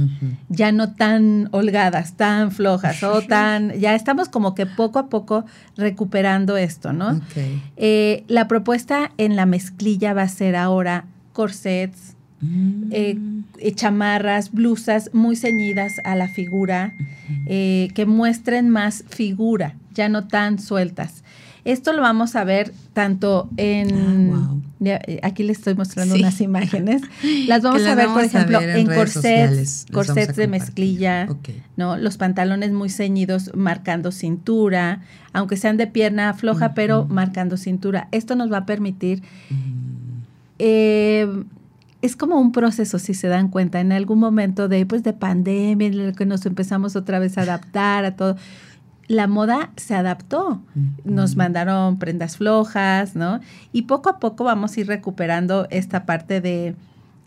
ya 0.49 0.73
no 0.73 0.95
tan 0.95 1.49
holgadas, 1.53 2.15
tan 2.17 2.53
flojas 2.53 3.03
o 3.03 3.23
tan, 3.29 3.73
ya 3.73 3.95
estamos 3.95 4.29
como 4.29 4.55
que 4.55 4.67
poco 4.67 4.99
a 4.99 5.09
poco 5.09 5.45
recuperando 5.77 6.57
esto, 6.57 6.93
¿no? 6.93 7.21
Eh, 7.77 8.25
la 8.29 8.47
propuesta 8.49 9.11
en 9.19 9.37
la 9.37 9.47
mezclilla 9.47 10.13
va 10.15 10.23
a 10.23 10.29
ser 10.29 10.57
ahora 10.57 11.07
corsets, 11.39 12.17
eh, 12.91 13.15
mm. 13.15 13.45
eh, 13.61 13.75
chamarras, 13.77 14.51
blusas 14.51 15.11
muy 15.13 15.37
ceñidas 15.37 15.93
a 16.03 16.17
la 16.17 16.27
figura, 16.27 16.95
eh, 17.47 17.91
que 17.95 18.07
muestren 18.07 18.71
más 18.71 19.05
figura, 19.09 19.77
ya 19.95 20.09
no 20.09 20.27
tan 20.27 20.59
sueltas. 20.59 21.23
Esto 21.65 21.93
lo 21.93 22.03
vamos 22.03 22.35
a 22.35 22.43
ver 22.43 22.73
tanto 22.93 23.49
en... 23.57 24.33
Ah, 24.35 24.55
aquí 25.23 25.45
les 25.45 25.59
estoy 25.59 25.75
mostrando 25.77 26.17
unas 26.17 26.41
imágenes. 26.41 27.03
Las 27.47 27.63
vamos 27.63 27.87
a 27.87 27.95
ver, 27.95 28.09
por 28.09 28.25
ejemplo, 28.25 28.61
en, 28.61 28.87
corsets, 28.87 29.87
corsets 29.93 30.35
de 30.35 30.49
mezclilla, 30.49 31.29
¿no? 31.77 31.97
Los 31.97 32.17
pantalones 32.17 32.73
muy 32.73 32.91
ceñidos 32.91 33.53
marcando 33.55 34.11
cintura, 34.11 35.03
aunque 35.33 35.57
sean 35.57 35.77
de 35.77 35.87
pierna 35.87 36.35
floja, 36.35 36.75
pero 36.75 37.05
marcando 37.05 37.57
cintura. 37.57 38.09
Esto 38.11 38.35
nos 38.35 38.51
va 38.51 38.59
a 38.59 38.67
permitir 38.67 39.23
eh, 40.59 41.45
es 42.01 42.17
como 42.17 42.41
un 42.41 42.53
proceso, 42.53 42.99
si 42.99 43.15
se 43.15 43.29
dan 43.29 43.49
cuenta, 43.49 43.81
en 43.81 43.93
algún 43.93 44.19
momento 44.19 44.69
de, 44.69 44.87
pues, 44.87 45.03
de 45.03 45.13
pandemia, 45.13 45.89
en 45.89 46.01
el 46.01 46.15
que 46.15 46.27
nos 46.27 46.47
empezamos 46.47 46.97
otra 46.97 47.19
vez 47.19 47.39
a 47.39 47.43
adaptar 47.43 48.05
a 48.05 48.17
todo. 48.17 48.37
La 49.09 49.27
moda 49.27 49.71
se 49.77 49.95
adaptó, 49.95 50.61
nos 51.05 51.35
mandaron 51.35 51.99
prendas 51.99 52.37
flojas, 52.37 53.17
¿no? 53.17 53.41
Y 53.73 53.83
poco 53.83 54.11
a 54.11 54.19
poco 54.19 54.45
vamos 54.45 54.77
a 54.77 54.81
ir 54.81 54.87
recuperando 54.87 55.67
esta 55.71 56.05
parte 56.05 56.43
de, 56.43 56.77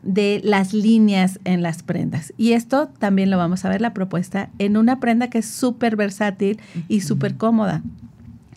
de 0.04 0.41
las 0.44 0.74
líneas 0.74 1.39
en 1.44 1.63
las 1.63 1.82
prendas. 1.82 2.34
Y 2.38 2.54
esto 2.54 2.89
también 3.00 3.32
lo 3.32 3.38
vamos 3.38 3.65
a 3.65 3.70
ver 3.70 3.82
la 3.82 3.94
propuesta 3.94 4.50
en 4.60 4.78
una 4.78 5.00
prenda 5.00 5.30
que 5.30 5.39
es 5.39 5.48
súper 5.48 5.96
versátil 5.96 6.60
y 6.88 7.02
súper 7.02 7.36
cómoda. 7.36 7.82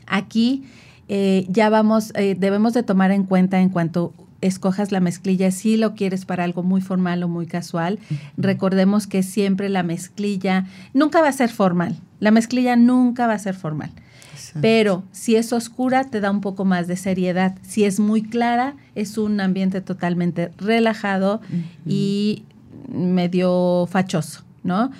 Aquí 0.06 0.64
eh, 1.08 1.46
ya 1.48 1.68
vamos, 1.70 2.12
eh, 2.16 2.36
debemos 2.38 2.74
de 2.74 2.82
tomar 2.82 3.10
en 3.10 3.24
cuenta 3.24 3.60
en 3.60 3.68
cuanto 3.68 4.12
escojas 4.46 4.92
la 4.92 5.00
mezclilla 5.00 5.50
si 5.50 5.76
lo 5.76 5.94
quieres 5.94 6.24
para 6.24 6.44
algo 6.44 6.62
muy 6.62 6.80
formal 6.80 7.22
o 7.22 7.28
muy 7.28 7.46
casual. 7.46 7.98
Recordemos 8.36 9.06
que 9.06 9.22
siempre 9.22 9.68
la 9.68 9.82
mezclilla 9.82 10.66
nunca 10.92 11.20
va 11.20 11.28
a 11.28 11.32
ser 11.32 11.50
formal. 11.50 11.98
La 12.20 12.30
mezclilla 12.30 12.76
nunca 12.76 13.26
va 13.26 13.34
a 13.34 13.38
ser 13.38 13.54
formal. 13.54 13.90
Pero 14.60 15.02
si 15.12 15.36
es 15.36 15.52
oscura, 15.52 16.04
te 16.04 16.20
da 16.20 16.30
un 16.30 16.40
poco 16.40 16.64
más 16.64 16.86
de 16.86 16.96
seriedad. 16.96 17.56
Si 17.62 17.84
es 17.84 17.98
muy 17.98 18.22
clara, 18.22 18.76
es 18.94 19.18
un 19.18 19.40
ambiente 19.40 19.80
totalmente 19.80 20.50
relajado 20.58 21.40
y 21.86 22.44
medio 22.88 23.88
fachoso, 23.90 24.44
¿no? 24.62 24.92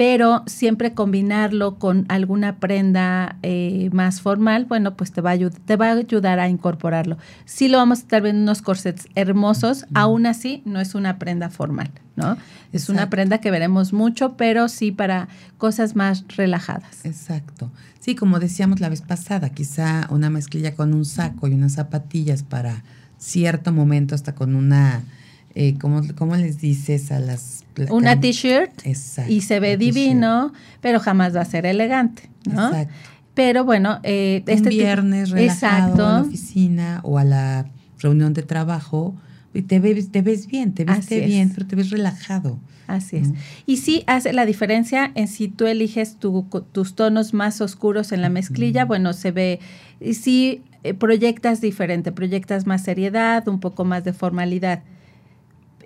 Pero 0.00 0.44
siempre 0.46 0.94
combinarlo 0.94 1.78
con 1.78 2.06
alguna 2.08 2.56
prenda 2.56 3.36
eh, 3.42 3.90
más 3.92 4.22
formal, 4.22 4.64
bueno, 4.64 4.96
pues 4.96 5.12
te 5.12 5.20
va, 5.20 5.32
a 5.32 5.38
te 5.38 5.76
va 5.76 5.88
a 5.88 5.92
ayudar 5.92 6.40
a 6.40 6.48
incorporarlo. 6.48 7.18
Sí 7.44 7.68
lo 7.68 7.76
vamos 7.76 7.98
a 7.98 8.02
estar 8.04 8.22
viendo 8.22 8.40
unos 8.40 8.62
corsets 8.62 9.08
hermosos, 9.14 9.84
aún 9.92 10.24
así 10.24 10.62
no 10.64 10.80
es 10.80 10.94
una 10.94 11.18
prenda 11.18 11.50
formal, 11.50 11.90
¿no? 12.16 12.38
Es 12.72 12.88
una 12.88 13.10
prenda 13.10 13.42
que 13.42 13.50
veremos 13.50 13.92
mucho, 13.92 14.38
pero 14.38 14.70
sí 14.70 14.90
para 14.90 15.28
cosas 15.58 15.94
más 15.94 16.24
relajadas. 16.34 17.04
Exacto. 17.04 17.70
Sí, 17.98 18.14
como 18.14 18.40
decíamos 18.40 18.80
la 18.80 18.88
vez 18.88 19.02
pasada, 19.02 19.50
quizá 19.50 20.06
una 20.08 20.30
mezclilla 20.30 20.74
con 20.74 20.94
un 20.94 21.04
saco 21.04 21.46
y 21.46 21.52
unas 21.52 21.72
zapatillas 21.72 22.42
para 22.42 22.84
cierto 23.18 23.70
momento, 23.70 24.14
hasta 24.14 24.34
con 24.34 24.54
una 24.54 25.02
eh, 25.54 25.76
¿cómo, 25.78 26.36
les 26.36 26.58
dices 26.58 27.10
a 27.12 27.20
las... 27.20 27.64
Una 27.88 28.20
t-shirt 28.20 28.72
y 29.28 29.40
se 29.40 29.60
ve 29.60 29.76
divino, 29.76 30.52
pero 30.80 31.00
jamás 31.00 31.34
va 31.34 31.40
a 31.40 31.44
ser 31.44 31.66
elegante, 31.66 32.28
¿no? 32.44 32.68
Exacto. 32.68 32.94
Pero 33.34 33.64
bueno, 33.64 34.00
eh, 34.02 34.42
este 34.46 34.68
viernes 34.68 35.30
relajado 35.30 36.06
a 36.06 36.12
la 36.12 36.20
oficina 36.22 37.00
o 37.04 37.16
a 37.16 37.24
la 37.24 37.66
reunión 37.98 38.34
de 38.34 38.42
trabajo, 38.42 39.14
y 39.52 39.62
te 39.62 39.80
ves, 39.80 40.10
te 40.10 40.22
ves 40.22 40.46
bien, 40.46 40.74
te 40.74 40.84
ves 40.84 41.08
bien, 41.08 41.50
pero 41.54 41.66
te 41.66 41.76
ves 41.76 41.90
relajado. 41.90 42.58
Así 42.86 43.16
es. 43.16 43.28
Y 43.66 43.76
sí 43.78 44.02
hace 44.06 44.32
la 44.32 44.46
diferencia 44.46 45.12
en 45.14 45.28
si 45.28 45.48
tú 45.48 45.66
eliges 45.66 46.16
tus 46.18 46.94
tonos 46.94 47.34
más 47.34 47.60
oscuros 47.60 48.12
en 48.12 48.20
la 48.20 48.28
mezclilla, 48.28 48.84
bueno, 48.84 49.12
se 49.12 49.30
ve, 49.30 49.60
y 50.00 50.14
si 50.14 50.62
eh, 50.82 50.94
proyectas 50.94 51.60
diferente, 51.60 52.10
proyectas 52.10 52.66
más 52.66 52.82
seriedad, 52.82 53.46
un 53.48 53.60
poco 53.60 53.84
más 53.84 54.02
de 54.04 54.12
formalidad. 54.12 54.82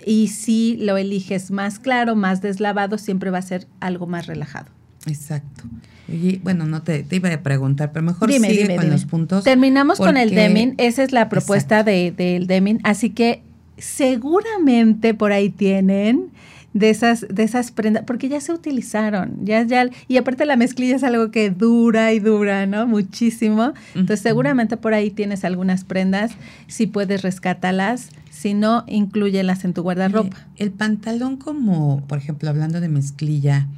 Y 0.04 0.28
si 0.28 0.76
lo 0.76 0.96
eliges 0.96 1.50
más 1.50 1.78
claro, 1.78 2.14
más 2.14 2.42
deslavado, 2.42 2.98
siempre 2.98 3.30
va 3.30 3.38
a 3.38 3.42
ser 3.42 3.66
algo 3.80 4.06
más 4.06 4.26
relajado. 4.26 4.66
Exacto. 5.06 5.64
Y 6.08 6.36
bueno, 6.38 6.66
no 6.66 6.82
te, 6.82 7.06
iba 7.10 7.32
a 7.32 7.42
preguntar, 7.42 7.92
pero 7.92 8.04
mejor 8.04 8.30
sigue 8.30 8.76
con 8.76 8.90
los 8.90 9.06
puntos. 9.06 9.44
Terminamos 9.44 9.98
con 9.98 10.16
el 10.16 10.30
Deming, 10.30 10.74
esa 10.76 11.02
es 11.02 11.12
la 11.12 11.28
propuesta 11.28 11.82
del 11.82 12.14
de, 12.14 12.44
Deming, 12.46 12.80
así 12.82 13.10
que 13.10 13.42
seguramente 13.78 15.14
por 15.14 15.32
ahí 15.32 15.48
tienen 15.48 16.30
de 16.74 16.90
esas, 16.90 17.24
de 17.30 17.44
esas 17.44 17.70
prendas, 17.70 18.02
porque 18.04 18.28
ya 18.28 18.40
se 18.40 18.52
utilizaron, 18.52 19.36
ya, 19.44 19.62
ya, 19.62 19.88
y 20.08 20.16
aparte 20.16 20.44
la 20.44 20.56
mezclilla 20.56 20.96
es 20.96 21.04
algo 21.04 21.30
que 21.30 21.50
dura 21.50 22.12
y 22.12 22.18
dura, 22.18 22.66
¿no? 22.66 22.86
Muchísimo. 22.86 23.72
Entonces 23.94 24.20
seguramente 24.20 24.76
por 24.76 24.92
ahí 24.92 25.10
tienes 25.10 25.44
algunas 25.44 25.84
prendas, 25.84 26.32
si 26.66 26.88
puedes 26.88 27.22
rescátalas, 27.22 28.10
si 28.28 28.54
no, 28.54 28.84
incluyelas 28.88 29.64
en 29.64 29.72
tu 29.72 29.82
guardarropa. 29.82 30.36
El, 30.56 30.72
pantalón 30.72 31.36
como, 31.36 32.04
por 32.08 32.18
ejemplo, 32.18 32.50
hablando 32.50 32.80
de 32.80 32.88
mezclilla, 32.88 33.68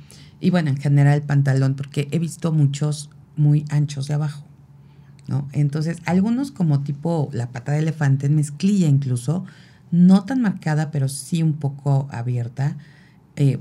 y 0.40 0.48
bueno, 0.48 0.70
en 0.70 0.78
general 0.78 1.14
el 1.14 1.22
pantalón, 1.22 1.74
porque 1.74 2.08
he 2.10 2.18
visto 2.18 2.50
muchos 2.50 3.10
muy 3.36 3.66
anchos 3.68 4.08
de 4.08 4.14
abajo, 4.14 4.42
¿no? 5.28 5.46
Entonces, 5.52 5.98
algunos 6.06 6.50
como 6.50 6.80
tipo 6.80 7.28
la 7.32 7.50
pata 7.50 7.72
de 7.72 7.80
elefante, 7.80 8.26
en 8.26 8.36
mezclilla 8.36 8.88
incluso, 8.88 9.44
no 9.90 10.24
tan 10.24 10.40
marcada, 10.42 10.90
pero 10.90 11.08
sí 11.08 11.42
un 11.42 11.54
poco 11.54 12.08
abierta, 12.10 12.76
eh, 13.36 13.58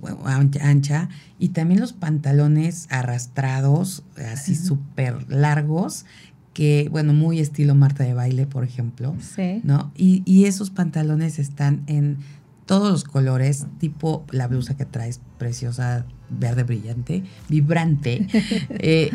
ancha, 0.62 1.10
y 1.38 1.50
también 1.50 1.82
los 1.82 1.94
pantalones 1.94 2.88
arrastrados, 2.90 4.04
así 4.32 4.56
súper 4.56 5.30
largos, 5.30 6.06
que, 6.54 6.88
bueno, 6.90 7.14
muy 7.14 7.40
estilo 7.40 7.76
Marta 7.76 8.06
de 8.06 8.14
baile, 8.14 8.48
por 8.48 8.64
ejemplo. 8.64 9.14
Sí. 9.20 9.60
¿No? 9.64 9.92
Y, 9.96 10.24
y 10.26 10.46
esos 10.46 10.70
pantalones 10.70 11.38
están 11.38 11.84
en 11.88 12.20
todos 12.66 12.92
los 12.92 13.04
colores, 13.04 13.68
tipo 13.80 14.26
la 14.32 14.48
blusa 14.48 14.76
que 14.76 14.86
traes, 14.86 15.20
preciosa, 15.38 16.06
verde 16.30 16.64
brillante, 16.64 17.24
vibrante. 17.50 18.28
Eh, 18.70 19.10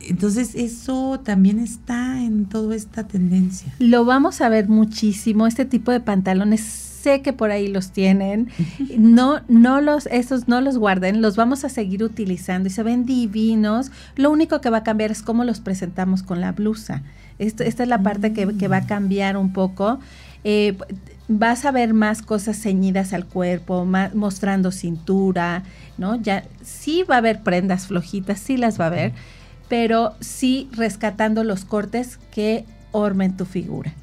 entonces, 0.00 0.54
eso 0.54 1.20
también 1.20 1.58
está 1.60 2.11
en 2.22 2.46
toda 2.46 2.74
esta 2.74 3.06
tendencia. 3.06 3.72
Lo 3.78 4.04
vamos 4.04 4.40
a 4.40 4.48
ver 4.48 4.68
muchísimo, 4.68 5.46
este 5.46 5.64
tipo 5.64 5.90
de 5.90 6.00
pantalones 6.00 6.60
sé 7.02 7.20
que 7.20 7.32
por 7.32 7.50
ahí 7.50 7.68
los 7.68 7.90
tienen. 7.90 8.48
No, 8.98 9.40
no 9.48 9.80
los, 9.80 10.06
esos 10.06 10.48
no 10.48 10.60
los 10.60 10.78
guarden, 10.78 11.22
los 11.22 11.36
vamos 11.36 11.64
a 11.64 11.68
seguir 11.68 12.04
utilizando 12.04 12.68
y 12.68 12.70
se 12.70 12.82
ven 12.82 13.04
divinos. 13.04 13.90
Lo 14.16 14.30
único 14.30 14.60
que 14.60 14.70
va 14.70 14.78
a 14.78 14.82
cambiar 14.82 15.10
es 15.10 15.22
cómo 15.22 15.44
los 15.44 15.60
presentamos 15.60 16.22
con 16.22 16.40
la 16.40 16.52
blusa. 16.52 17.02
esta 17.38 17.64
es 17.64 17.88
la 17.88 18.02
parte 18.02 18.32
que, 18.32 18.68
va 18.68 18.78
a 18.78 18.86
cambiar 18.86 19.36
un 19.36 19.52
poco. 19.52 19.98
Eh, 20.44 20.76
vas 21.28 21.64
a 21.64 21.70
ver 21.70 21.94
más 21.94 22.22
cosas 22.22 22.60
ceñidas 22.60 23.12
al 23.12 23.26
cuerpo, 23.26 23.86
mostrando 24.14 24.70
cintura, 24.70 25.62
¿no? 25.98 26.20
Ya 26.20 26.44
sí 26.62 27.04
va 27.08 27.16
a 27.16 27.18
haber 27.18 27.42
prendas 27.42 27.86
flojitas, 27.86 28.40
sí 28.40 28.56
las 28.56 28.78
va 28.78 28.84
a 28.84 28.88
haber, 28.88 29.12
pero 29.72 30.12
sí 30.20 30.68
rescatando 30.72 31.44
los 31.44 31.64
cortes 31.64 32.18
que 32.30 32.66
ormen 32.90 33.38
tu 33.38 33.46
figura. 33.46 33.94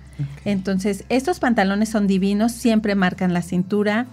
Entonces, 0.44 1.04
estos 1.10 1.40
pantalones 1.40 1.90
son 1.90 2.08
divinos, 2.08 2.54
siempre 2.54 2.96
marcan 2.96 3.34
la 3.34 3.44
cintura. 3.44 4.08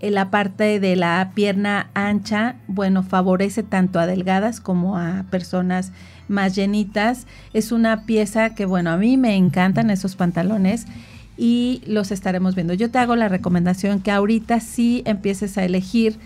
eh, 0.00 0.10
la 0.10 0.32
parte 0.32 0.80
de 0.80 0.96
la 0.96 1.30
pierna 1.32 1.90
ancha, 1.94 2.56
bueno, 2.66 3.04
favorece 3.04 3.62
tanto 3.62 4.00
a 4.00 4.06
delgadas 4.08 4.58
como 4.58 4.98
a 4.98 5.26
personas 5.30 5.92
más 6.26 6.56
llenitas. 6.56 7.28
Es 7.52 7.70
una 7.70 8.04
pieza 8.04 8.56
que, 8.56 8.64
bueno, 8.64 8.90
a 8.90 8.96
mí 8.96 9.16
me 9.16 9.36
encantan 9.36 9.90
esos 9.90 10.16
pantalones 10.16 10.86
y 11.36 11.82
los 11.86 12.10
estaremos 12.10 12.56
viendo. 12.56 12.74
Yo 12.74 12.90
te 12.90 12.98
hago 12.98 13.14
la 13.14 13.28
recomendación 13.28 14.00
que 14.00 14.10
ahorita 14.10 14.58
sí 14.58 15.04
empieces 15.06 15.56
a 15.56 15.64
elegir 15.64 16.18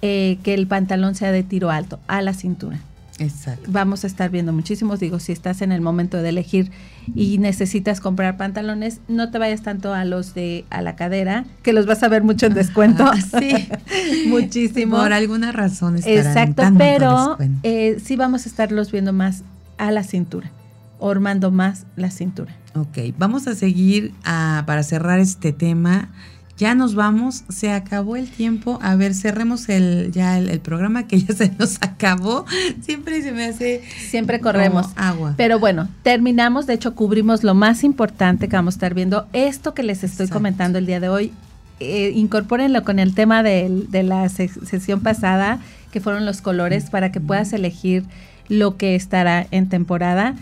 eh, 0.00 0.38
que 0.42 0.54
el 0.54 0.66
pantalón 0.66 1.14
sea 1.14 1.30
de 1.30 1.42
tiro 1.42 1.70
alto, 1.70 2.00
a 2.06 2.22
la 2.22 2.32
cintura. 2.32 2.80
Exacto. 3.18 3.70
Vamos 3.70 4.04
a 4.04 4.06
estar 4.06 4.30
viendo 4.30 4.52
muchísimos. 4.52 4.98
Digo, 4.98 5.20
si 5.20 5.32
estás 5.32 5.62
en 5.62 5.72
el 5.72 5.80
momento 5.80 6.20
de 6.20 6.30
elegir 6.30 6.70
y 7.14 7.38
necesitas 7.38 8.00
comprar 8.00 8.36
pantalones, 8.36 9.00
no 9.08 9.30
te 9.30 9.38
vayas 9.38 9.62
tanto 9.62 9.94
a 9.94 10.04
los 10.04 10.34
de 10.34 10.64
a 10.70 10.82
la 10.82 10.96
cadera, 10.96 11.44
que 11.62 11.72
los 11.72 11.86
vas 11.86 12.02
a 12.02 12.08
ver 12.08 12.24
mucho 12.24 12.46
en 12.46 12.54
descuento. 12.54 13.08
sí, 13.38 13.68
muchísimo. 14.26 14.96
Por 14.96 15.12
alguna 15.12 15.52
razón 15.52 15.96
Exacto, 16.04 16.62
pero 16.76 17.38
eh, 17.62 18.00
sí 18.02 18.16
vamos 18.16 18.46
a 18.46 18.48
estarlos 18.48 18.90
viendo 18.90 19.12
más 19.12 19.42
a 19.78 19.90
la 19.90 20.02
cintura, 20.02 20.50
ormando 20.98 21.50
más 21.50 21.86
la 21.96 22.10
cintura. 22.10 22.54
Ok, 22.74 22.98
vamos 23.16 23.46
a 23.46 23.54
seguir 23.54 24.12
ah, 24.24 24.64
para 24.66 24.82
cerrar 24.82 25.20
este 25.20 25.52
tema. 25.52 26.08
Ya 26.56 26.76
nos 26.76 26.94
vamos, 26.94 27.42
se 27.48 27.72
acabó 27.72 28.14
el 28.14 28.30
tiempo. 28.30 28.78
A 28.80 28.94
ver, 28.94 29.12
cerremos 29.14 29.68
el 29.68 30.12
ya 30.12 30.38
el, 30.38 30.48
el 30.48 30.60
programa 30.60 31.06
que 31.08 31.20
ya 31.20 31.34
se 31.36 31.50
nos 31.58 31.76
acabó. 31.82 32.44
Siempre 32.80 33.22
se 33.22 33.32
me 33.32 33.46
hace 33.46 33.82
Siempre 34.08 34.38
corremos. 34.40 34.86
agua. 34.94 35.34
Pero 35.36 35.58
bueno, 35.58 35.88
terminamos, 36.04 36.66
de 36.66 36.74
hecho 36.74 36.94
cubrimos 36.94 37.42
lo 37.42 37.54
más 37.54 37.82
importante 37.82 38.48
que 38.48 38.54
vamos 38.56 38.74
a 38.74 38.76
estar 38.76 38.94
viendo. 38.94 39.26
Esto 39.32 39.74
que 39.74 39.82
les 39.82 40.04
estoy 40.04 40.24
Exacto. 40.26 40.34
comentando 40.38 40.78
el 40.78 40.86
día 40.86 41.00
de 41.00 41.08
hoy, 41.08 41.32
eh, 41.80 42.12
incorpórenlo 42.14 42.84
con 42.84 43.00
el 43.00 43.14
tema 43.14 43.42
del- 43.42 43.90
de, 43.90 44.04
la 44.04 44.28
se- 44.28 44.46
sesión 44.48 45.00
pasada, 45.00 45.58
que 45.90 46.00
fueron 46.00 46.24
los 46.24 46.40
colores, 46.40 46.88
para 46.88 47.10
que 47.10 47.20
puedas 47.20 47.52
elegir 47.52 48.04
lo 48.48 48.76
que 48.76 48.94
estará 48.94 49.46
en 49.50 49.68
temporada. 49.68 50.34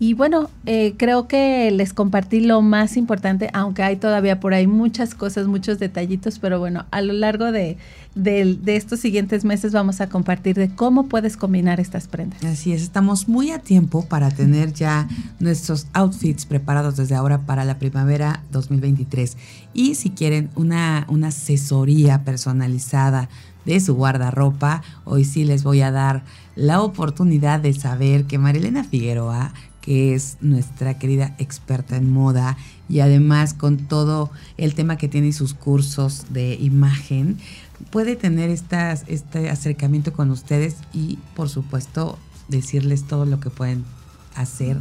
Y 0.00 0.14
bueno, 0.14 0.48
eh, 0.66 0.94
creo 0.96 1.26
que 1.26 1.70
les 1.72 1.92
compartí 1.92 2.40
lo 2.40 2.62
más 2.62 2.96
importante, 2.96 3.50
aunque 3.52 3.82
hay 3.82 3.96
todavía 3.96 4.38
por 4.38 4.54
ahí 4.54 4.66
muchas 4.68 5.14
cosas, 5.14 5.48
muchos 5.48 5.80
detallitos, 5.80 6.38
pero 6.38 6.60
bueno, 6.60 6.86
a 6.92 7.00
lo 7.00 7.12
largo 7.12 7.50
de, 7.50 7.78
del- 8.14 8.64
de 8.64 8.76
estos 8.76 9.00
siguientes 9.00 9.44
meses 9.44 9.72
vamos 9.72 10.00
a 10.00 10.08
compartir 10.08 10.54
de 10.54 10.68
cómo 10.70 11.08
puedes 11.08 11.36
combinar 11.36 11.80
estas 11.80 12.06
prendas. 12.06 12.44
Así 12.44 12.72
es, 12.72 12.82
estamos 12.82 13.26
muy 13.28 13.50
a 13.50 13.58
tiempo 13.58 14.04
para 14.04 14.30
tener 14.30 14.72
ya 14.72 15.08
nuestros 15.40 15.88
outfits 15.94 16.46
preparados 16.46 16.96
desde 16.96 17.16
ahora 17.16 17.40
para 17.40 17.64
la 17.64 17.78
primavera 17.80 18.44
2023. 18.52 19.36
Y 19.74 19.96
si 19.96 20.10
quieren 20.10 20.48
una, 20.54 21.06
una 21.08 21.28
asesoría 21.28 22.22
personalizada 22.24 23.28
de 23.64 23.80
su 23.80 23.94
guardarropa, 23.96 24.82
hoy 25.04 25.24
sí 25.24 25.44
les 25.44 25.62
voy 25.62 25.82
a 25.82 25.90
dar 25.90 26.22
la 26.56 26.80
oportunidad 26.82 27.60
de 27.60 27.72
saber 27.74 28.24
que 28.24 28.38
Marilena 28.38 28.82
Figueroa, 28.82 29.52
que 29.88 30.14
es 30.14 30.36
nuestra 30.42 30.98
querida 30.98 31.34
experta 31.38 31.96
en 31.96 32.12
moda 32.12 32.58
y 32.90 33.00
además 33.00 33.54
con 33.54 33.78
todo 33.78 34.30
el 34.58 34.74
tema 34.74 34.98
que 34.98 35.08
tiene 35.08 35.28
y 35.28 35.32
sus 35.32 35.54
cursos 35.54 36.26
de 36.28 36.56
imagen, 36.56 37.38
puede 37.88 38.14
tener 38.14 38.50
estas, 38.50 39.04
este 39.06 39.48
acercamiento 39.48 40.12
con 40.12 40.30
ustedes 40.30 40.76
y 40.92 41.18
por 41.34 41.48
supuesto 41.48 42.18
decirles 42.48 43.06
todo 43.06 43.24
lo 43.24 43.40
que 43.40 43.48
pueden 43.48 43.86
hacer 44.34 44.76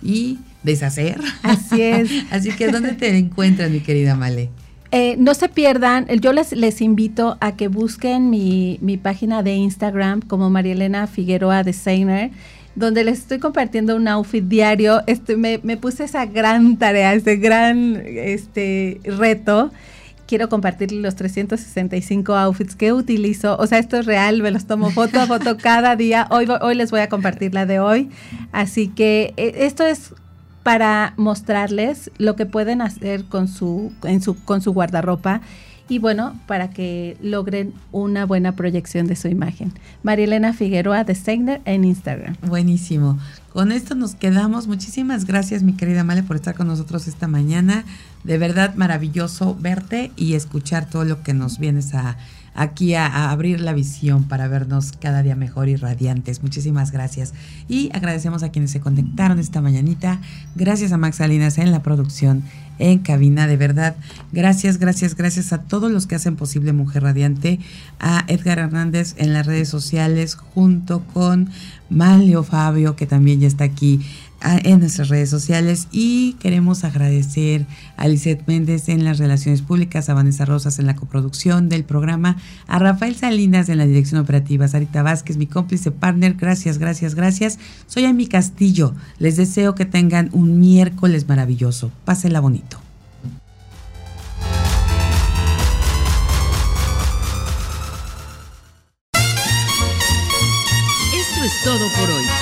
y 0.00 0.38
deshacer. 0.62 1.20
Así 1.42 1.82
es. 1.82 2.08
Así 2.30 2.52
que 2.52 2.68
¿dónde 2.68 2.92
te 2.92 3.18
encuentras, 3.18 3.68
mi 3.68 3.80
querida 3.80 4.14
Male? 4.14 4.48
Eh, 4.92 5.16
no 5.18 5.34
se 5.34 5.48
pierdan, 5.48 6.06
yo 6.20 6.32
les, 6.32 6.52
les 6.52 6.80
invito 6.82 7.36
a 7.40 7.56
que 7.56 7.66
busquen 7.66 8.30
mi, 8.30 8.78
mi 8.80 8.96
página 8.96 9.42
de 9.42 9.56
Instagram 9.56 10.20
como 10.20 10.50
Marielena 10.50 11.08
Figueroa 11.08 11.64
Designer, 11.64 12.30
donde 12.74 13.04
les 13.04 13.18
estoy 13.18 13.38
compartiendo 13.38 13.96
un 13.96 14.08
outfit 14.08 14.44
diario. 14.44 15.02
Este, 15.06 15.36
me, 15.36 15.60
me 15.62 15.76
puse 15.76 16.04
esa 16.04 16.26
gran 16.26 16.76
tarea, 16.76 17.14
ese 17.14 17.36
gran 17.36 18.02
este, 18.04 19.00
reto. 19.04 19.70
Quiero 20.26 20.48
compartir 20.48 20.92
los 20.92 21.14
365 21.14 22.34
outfits 22.34 22.74
que 22.74 22.92
utilizo. 22.92 23.56
O 23.58 23.66
sea, 23.66 23.78
esto 23.78 23.98
es 23.98 24.06
real, 24.06 24.40
me 24.42 24.50
los 24.50 24.66
tomo 24.66 24.90
foto 24.90 25.20
a 25.20 25.26
foto 25.26 25.56
cada 25.62 25.96
día. 25.96 26.26
Hoy, 26.30 26.46
les 26.74 26.90
voy 26.90 27.00
a 27.00 27.08
compartir 27.08 27.52
la 27.52 27.66
de 27.66 27.80
hoy. 27.80 28.10
Así 28.52 28.88
que 28.88 29.34
eh, 29.36 29.52
esto 29.58 29.84
es 29.84 30.14
para 30.62 31.12
mostrarles 31.16 32.10
lo 32.18 32.36
que 32.36 32.46
pueden 32.46 32.80
hacer 32.80 33.24
con 33.24 33.48
su, 33.48 33.92
en 34.04 34.22
su, 34.22 34.42
con 34.44 34.62
su 34.62 34.72
guardarropa 34.72 35.42
y 35.92 35.98
bueno, 35.98 36.40
para 36.46 36.70
que 36.70 37.18
logren 37.20 37.74
una 37.90 38.24
buena 38.24 38.56
proyección 38.56 39.06
de 39.06 39.14
su 39.14 39.28
imagen. 39.28 39.74
Marielena 40.02 40.54
Figueroa, 40.54 41.04
Designer 41.04 41.60
en 41.66 41.84
Instagram. 41.84 42.34
Buenísimo. 42.46 43.18
Con 43.52 43.72
esto 43.72 43.94
nos 43.94 44.14
quedamos. 44.14 44.68
Muchísimas 44.68 45.26
gracias, 45.26 45.62
mi 45.62 45.74
querida 45.74 46.02
Male, 46.02 46.22
por 46.22 46.36
estar 46.36 46.54
con 46.54 46.66
nosotros 46.66 47.08
esta 47.08 47.28
mañana. 47.28 47.84
De 48.24 48.38
verdad 48.38 48.74
maravilloso 48.74 49.54
verte 49.60 50.12
y 50.16 50.32
escuchar 50.32 50.88
todo 50.88 51.04
lo 51.04 51.22
que 51.22 51.34
nos 51.34 51.58
vienes 51.58 51.92
a 51.92 52.16
aquí 52.54 52.94
a, 52.94 53.30
abrir 53.30 53.60
la 53.60 53.72
visión 53.72 54.24
para 54.24 54.48
vernos 54.48 54.92
cada 54.92 55.22
día 55.22 55.36
mejor 55.36 55.68
y 55.68 55.76
radiantes. 55.76 56.42
Muchísimas 56.42 56.90
gracias. 56.92 57.34
Y 57.68 57.90
agradecemos 57.92 58.42
a 58.42 58.50
quienes 58.50 58.70
se 58.70 58.80
conectaron 58.80 59.38
esta 59.38 59.60
mañanita. 59.60 60.20
Gracias 60.54 60.92
a 60.92 60.98
Max 60.98 61.16
Salinas 61.16 61.58
en 61.58 61.70
la 61.70 61.82
producción 61.82 62.42
en 62.78 62.98
cabina, 62.98 63.46
de 63.46 63.56
verdad. 63.56 63.96
Gracias, 64.32 64.78
gracias, 64.78 65.14
gracias 65.14 65.52
a 65.52 65.62
todos 65.62 65.90
los 65.90 66.06
que 66.06 66.16
hacen 66.16 66.36
posible 66.36 66.72
Mujer 66.72 67.02
Radiante, 67.02 67.60
a 68.00 68.24
Edgar 68.28 68.58
Hernández 68.58 69.14
en 69.18 69.32
las 69.32 69.46
redes 69.46 69.68
sociales, 69.68 70.34
junto 70.34 71.04
con 71.12 71.50
Malio 71.90 72.42
Fabio, 72.42 72.96
que 72.96 73.06
también 73.06 73.40
ya 73.40 73.46
está 73.46 73.64
aquí 73.64 74.00
en 74.42 74.80
nuestras 74.80 75.08
redes 75.08 75.30
sociales 75.30 75.88
y 75.92 76.34
queremos 76.34 76.84
agradecer 76.84 77.66
a 77.96 78.08
Lisette 78.08 78.46
Méndez 78.46 78.88
en 78.88 79.04
las 79.04 79.18
relaciones 79.18 79.62
públicas, 79.62 80.08
a 80.08 80.14
Vanessa 80.14 80.44
Rosas 80.44 80.78
en 80.78 80.86
la 80.86 80.96
coproducción 80.96 81.68
del 81.68 81.84
programa, 81.84 82.36
a 82.66 82.78
Rafael 82.78 83.14
Salinas 83.14 83.68
en 83.68 83.78
la 83.78 83.86
dirección 83.86 84.20
operativa, 84.20 84.66
Sarita 84.66 85.02
Vázquez, 85.02 85.36
mi 85.36 85.46
cómplice 85.46 85.90
partner, 85.90 86.34
gracias, 86.34 86.78
gracias, 86.78 87.14
gracias. 87.14 87.58
Soy 87.86 88.04
Amy 88.04 88.26
Castillo, 88.26 88.94
les 89.18 89.36
deseo 89.36 89.74
que 89.74 89.86
tengan 89.86 90.28
un 90.32 90.58
miércoles 90.58 91.28
maravilloso, 91.28 91.92
pásenla 92.04 92.40
bonito. 92.40 92.78
Esto 101.14 101.44
es 101.44 101.52
todo 101.64 101.88
por 102.00 102.10
hoy. 102.10 102.41